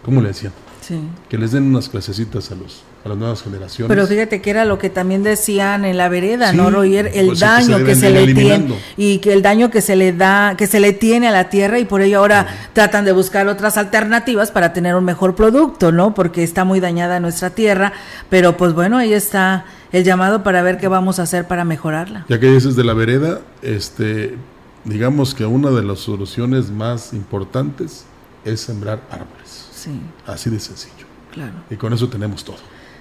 [0.05, 0.53] ¿Cómo le hacían?
[0.80, 0.99] Sí.
[1.28, 3.89] Que les den unas clasecitas a los a las nuevas generaciones.
[3.89, 7.11] Pero fíjate que era lo que también decían en la vereda, ¿no, Roger?
[7.15, 10.57] El pues daño que se, le tiene y que el daño que se le da,
[10.57, 13.77] que se le tiene a la tierra y por ello ahora tratan de buscar otras
[13.77, 16.15] alternativas para tener un mejor producto, ¿no?
[16.15, 17.93] Porque está muy dañada nuestra tierra,
[18.29, 22.27] pero pues bueno, ahí está el llamado para ver qué vamos a hacer para mejorarla.
[22.29, 24.37] Ya que dices de la vereda, este
[24.85, 28.05] digamos que una de las soluciones más importantes
[28.45, 29.69] es sembrar árboles.
[29.73, 30.01] Sí.
[30.27, 31.07] Así de sencillo.
[31.33, 31.53] Claro.
[31.71, 32.57] Y con eso tenemos todo.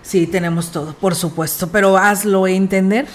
[0.08, 3.08] Sí, tenemos todo, por supuesto, pero hazlo entender.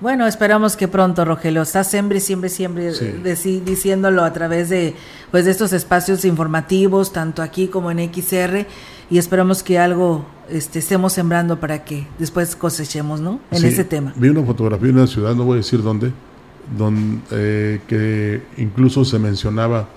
[0.00, 1.60] Bueno, esperamos que pronto, Rogelio.
[1.60, 2.90] Estás siempre, siempre, siempre
[3.60, 4.94] diciéndolo a través de,
[5.30, 8.64] pues, de estos espacios informativos, tanto aquí como en XR,
[9.10, 13.38] y esperamos que algo este, estemos sembrando para que después cosechemos, ¿no?
[13.50, 14.14] En ese tema.
[14.16, 16.10] Vi una fotografía de una ciudad, no voy a decir dónde,
[16.78, 19.88] donde, eh, que incluso se mencionaba,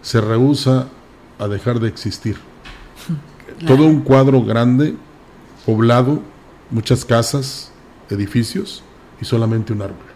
[0.00, 0.86] se rehúsa
[1.40, 2.36] a dejar de existir.
[3.66, 4.94] Todo un cuadro grande
[5.66, 6.22] poblado,
[6.70, 7.72] muchas casas,
[8.08, 8.82] edificios
[9.20, 10.06] y solamente un árbol.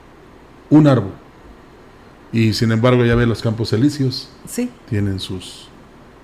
[0.71, 1.13] Un árbol.
[2.33, 4.31] Y sin embargo ya ve los campos elíseos.
[4.49, 4.71] Sí.
[4.89, 5.69] Tienen sus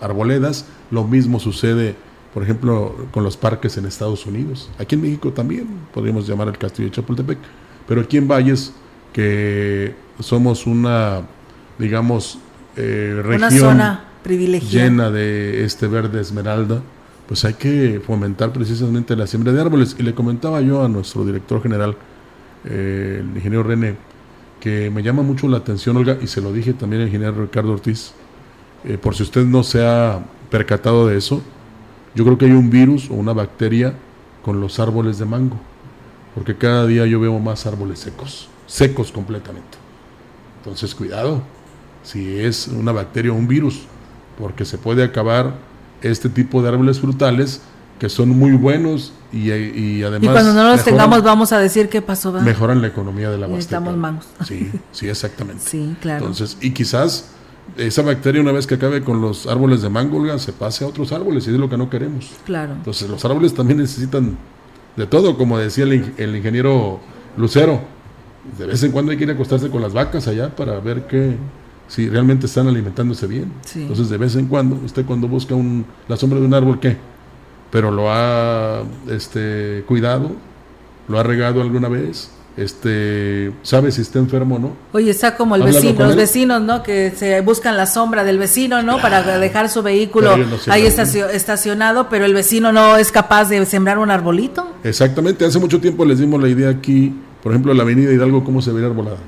[0.01, 0.66] arboledas.
[0.91, 1.97] Lo mismo sucede,
[2.33, 4.70] por ejemplo, con los parques en Estados Unidos.
[4.79, 7.39] Aquí en México también podríamos llamar el Castillo de Chapultepec.
[7.89, 8.72] Pero aquí en Valles,
[9.12, 11.22] que somos una,
[11.79, 12.39] digamos,
[12.77, 13.99] eh, región
[14.70, 16.83] llena de este verde esmeralda,
[17.27, 19.97] pues hay que fomentar precisamente la siembra de árboles.
[19.99, 21.97] Y le comentaba yo a nuestro director general,
[22.64, 23.97] eh, el ingeniero René,
[24.61, 27.72] que me llama mucho la atención, Olga, y se lo dije también al ingeniero Ricardo
[27.72, 28.12] Ortiz,
[28.85, 31.43] eh, por si usted no se ha percatado de eso,
[32.14, 33.95] yo creo que hay un virus o una bacteria
[34.43, 35.59] con los árboles de mango,
[36.35, 39.79] porque cada día yo veo más árboles secos, secos completamente.
[40.59, 41.43] Entonces, cuidado,
[42.03, 43.83] si es una bacteria o un virus,
[44.39, 45.55] porque se puede acabar
[46.03, 47.61] este tipo de árboles frutales
[47.99, 50.28] que son muy buenos y, y además...
[50.28, 52.32] Y cuando no los tengamos vamos a decir qué pasó.
[52.32, 54.26] Mejoran la economía de la Necesitamos manos.
[54.47, 55.62] Sí, sí, exactamente.
[55.64, 56.26] sí, claro.
[56.26, 57.30] Entonces, y quizás
[57.76, 61.12] esa bacteria una vez que acabe con los árboles de mango, se pase a otros
[61.12, 62.32] árboles y es lo que no queremos.
[62.44, 62.72] Claro.
[62.72, 64.36] Entonces los árboles también necesitan
[64.97, 67.01] de todo, como decía el, el ingeniero
[67.36, 67.80] Lucero.
[68.59, 71.07] De vez en cuando hay que ir a acostarse con las vacas allá para ver
[71.07, 71.36] qué,
[71.89, 73.53] si realmente están alimentándose bien.
[73.74, 76.97] Entonces, de vez en cuando, usted cuando busca un, la sombra de un árbol, ¿qué?
[77.70, 80.32] Pero lo ha este, cuidado,
[81.09, 84.72] lo ha regado alguna vez, este, sabe si está enfermo o no.
[84.93, 86.82] Oye, está como el vecino, los vecinos, ¿no?
[86.82, 88.99] Que se buscan la sombra del vecino, ¿no?
[88.99, 90.34] Para dejar su vehículo
[90.68, 94.66] ahí estacionado, pero el vecino no es capaz de sembrar un arbolito.
[94.82, 98.62] Exactamente, hace mucho tiempo les dimos la idea aquí, por ejemplo, la avenida Hidalgo, cómo
[98.62, 99.18] se ve arbolada.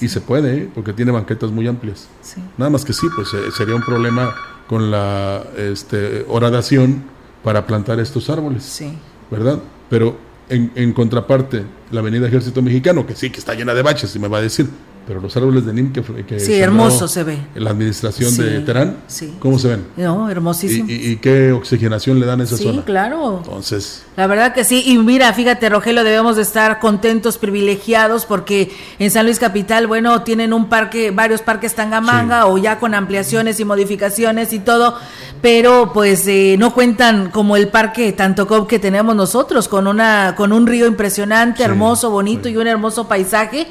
[0.00, 0.70] Y se puede, ¿eh?
[0.74, 2.08] porque tiene banquetas muy amplias.
[2.56, 4.34] Nada más que sí, pues eh, sería un problema
[4.66, 7.04] con la este, horadación
[7.42, 8.62] para plantar estos árboles.
[8.62, 8.96] Sí.
[9.30, 9.58] ¿Verdad?
[9.90, 10.16] Pero
[10.48, 14.18] en, en, contraparte, la Avenida Ejército Mexicano, que sí, que está llena de baches, y
[14.18, 14.68] me va a decir,
[15.08, 17.38] pero los árboles de NIM que, que sí, hermoso se ve.
[17.54, 18.98] En la administración de Terán,
[19.38, 19.86] ¿cómo se ven?
[19.96, 20.84] No, hermosísimo.
[20.86, 22.72] ¿Y, qué oxigenación le dan a esa zona?
[22.72, 23.38] Sí, claro.
[23.42, 24.04] Entonces.
[24.18, 24.82] La verdad que sí.
[24.84, 30.24] Y mira, fíjate, Rogelio, debemos de estar contentos, privilegiados, porque en San Luis Capital, bueno,
[30.24, 34.94] tienen un parque, varios parques Tangamanga, o ya con ampliaciones y modificaciones y todo,
[35.40, 40.52] pero pues eh, no cuentan como el parque Tantocop que tenemos nosotros, con una, con
[40.52, 43.68] un río impresionante, hermoso, bonito y un hermoso paisaje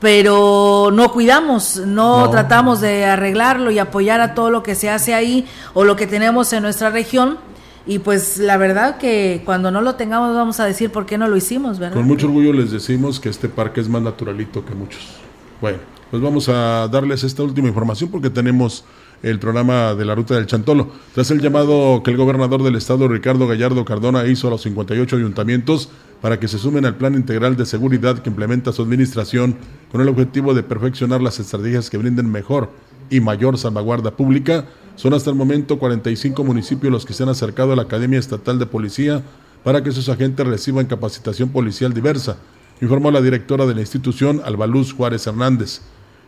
[0.00, 5.14] pero no cuidamos, no, tratamos de arreglarlo y apoyar a todo lo que se hace
[5.14, 7.38] ahí o lo que tenemos en nuestra región.
[7.88, 11.28] Y pues la verdad que cuando no lo tengamos vamos a decir por qué no
[11.28, 11.96] lo hicimos, ¿verdad?
[11.96, 15.06] Con mucho orgullo les decimos que este parque es más naturalito que muchos.
[15.60, 15.78] Bueno,
[16.10, 18.84] pues vamos a darles esta última información porque tenemos
[19.22, 20.88] el programa de la ruta del Chantolo.
[21.14, 25.16] Tras el llamado que el gobernador del estado, Ricardo Gallardo Cardona, hizo a los 58
[25.16, 25.90] ayuntamientos
[26.20, 29.56] para que se sumen al plan integral de seguridad que implementa su administración
[29.92, 32.70] con el objetivo de perfeccionar las estrategias que brinden mejor
[33.10, 37.72] y mayor salvaguarda pública, son hasta el momento 45 municipios los que se han acercado
[37.72, 39.22] a la Academia Estatal de Policía
[39.62, 42.38] para que sus agentes reciban capacitación policial diversa,
[42.80, 45.82] informó la directora de la institución, Albaluz Juárez Hernández.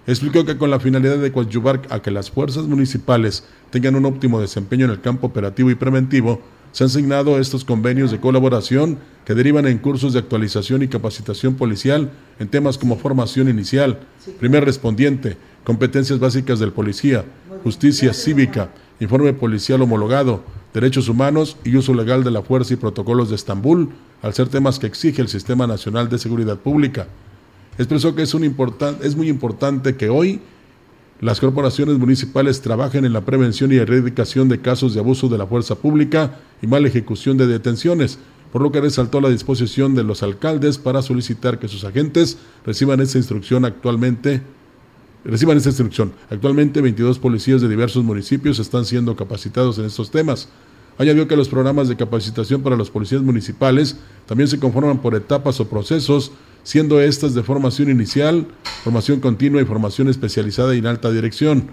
[0.06, 4.40] Explicó que con la finalidad de coadyuvar a que las fuerzas municipales tengan un óptimo
[4.40, 6.40] desempeño en el campo operativo y preventivo,
[6.78, 11.56] se han asignado estos convenios de colaboración que derivan en cursos de actualización y capacitación
[11.56, 13.98] policial en temas como formación inicial,
[14.38, 17.24] primer respondiente, competencias básicas del policía,
[17.64, 18.70] justicia cívica,
[19.00, 23.88] informe policial homologado, derechos humanos y uso legal de la fuerza y protocolos de Estambul,
[24.22, 27.08] al ser temas que exige el Sistema Nacional de Seguridad Pública.
[27.76, 28.44] Expresó que es, un
[29.02, 30.40] es muy importante que hoy
[31.20, 35.46] las corporaciones municipales trabajen en la prevención y erradicación de casos de abuso de la
[35.46, 38.18] fuerza pública y mala ejecución de detenciones,
[38.52, 43.00] por lo que resaltó la disposición de los alcaldes para solicitar que sus agentes reciban
[43.00, 44.42] esa instrucción actualmente
[45.24, 46.12] reciban esta instrucción.
[46.30, 50.48] Actualmente 22 policías de diversos municipios están siendo capacitados en estos temas.
[50.98, 53.96] Añadió que los programas de capacitación para los policías municipales
[54.26, 56.32] también se conforman por etapas o procesos
[56.64, 58.46] siendo estas de formación inicial,
[58.84, 61.70] formación continua y formación especializada en alta dirección.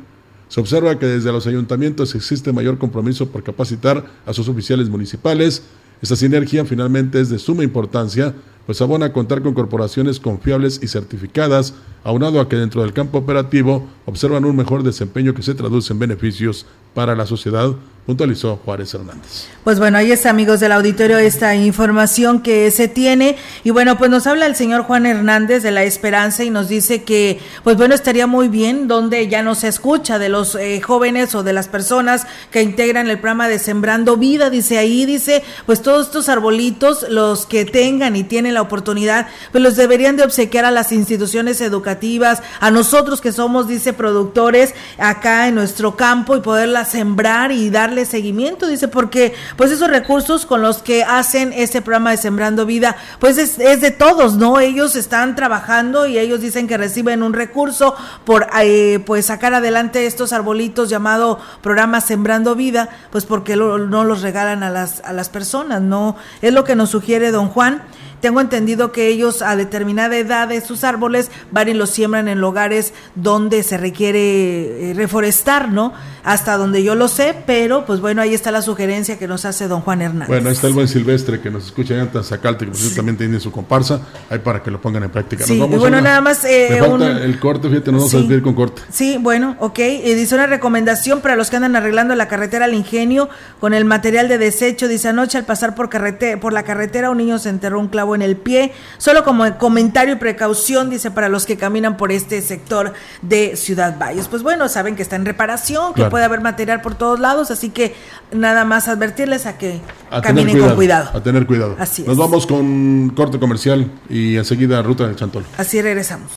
[0.47, 5.63] Se observa que desde los ayuntamientos existe mayor compromiso por capacitar a sus oficiales municipales.
[6.01, 10.87] Esta sinergia finalmente es de suma importancia, pues abona a contar con corporaciones confiables y
[10.87, 11.73] certificadas,
[12.03, 15.99] aunado a que dentro del campo operativo observan un mejor desempeño que se traduce en
[15.99, 19.47] beneficios para la sociedad, puntualizó Juárez Hernández.
[19.63, 23.35] Pues bueno, ahí está, amigos del auditorio, esta información que se tiene.
[23.63, 27.03] Y bueno, pues nos habla el señor Juan Hernández de La Esperanza y nos dice
[27.03, 31.33] que, pues bueno, estaría muy bien donde ya no se escucha de los eh, jóvenes
[31.33, 34.51] o de las personas que integran el programa de Sembrando Vida.
[34.51, 39.63] Dice ahí, dice, pues todos estos arbolitos, los que tengan y tienen la oportunidad, pues
[39.63, 45.47] los deberían de obsequiar a las instituciones educativas, a nosotros que somos, dice, productores acá
[45.47, 50.61] en nuestro campo y poderla sembrar y darle seguimiento, dice, porque pues esos recursos con
[50.61, 54.59] los que hacen ese programa de Sembrando Vida, pues es, de todos, ¿no?
[54.59, 60.07] Ellos están trabajando y ellos dicen que reciben un recurso por eh, pues sacar adelante
[60.07, 65.29] estos arbolitos llamado programa Sembrando Vida, pues porque no los regalan a las, a las
[65.29, 66.17] personas, ¿no?
[66.41, 67.83] Es lo que nos sugiere don Juan.
[68.21, 72.39] Tengo entendido que ellos a determinada edad de sus árboles van y los siembran en
[72.39, 75.93] lugares donde se requiere eh, reforestar, ¿no?
[76.23, 79.67] Hasta donde yo lo sé, pero pues bueno, ahí está la sugerencia que nos hace
[79.67, 80.27] don Juan Hernández.
[80.27, 83.51] Bueno, ahí está el buen Silvestre que nos escucha en Tazacalte, que también tiene su
[83.51, 85.45] comparsa, ahí para que lo pongan en práctica.
[85.45, 86.43] sí, bueno, nada más...
[86.45, 88.81] Eh, falta el corte, fíjate, no vamos a ir con corte.
[88.89, 89.79] Sí, bueno, ok.
[89.79, 93.85] Y dice una recomendación para los que andan arreglando la carretera al ingenio con el
[93.85, 94.87] material de desecho.
[94.87, 98.14] Dice anoche al pasar por, carrete por la carretera un niño se enterró un clavo
[98.15, 98.73] en el pie.
[98.97, 103.97] Solo como comentario y precaución, dice, para los que caminan por este sector de Ciudad
[103.99, 104.27] Valles.
[104.27, 107.69] Pues bueno, saben que está en reparación, que puede haber material por todos lados, así
[107.69, 107.95] que
[108.31, 109.81] nada más advertirles a que
[110.21, 111.11] caminen con cuidado.
[111.13, 111.75] A tener cuidado.
[111.79, 115.45] Así Nos vamos con corte comercial y enseguida ruta del Chantol.
[115.57, 116.35] Así regresamos.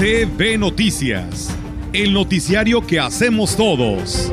[0.00, 1.50] CB Noticias,
[1.92, 4.32] el noticiario que hacemos todos.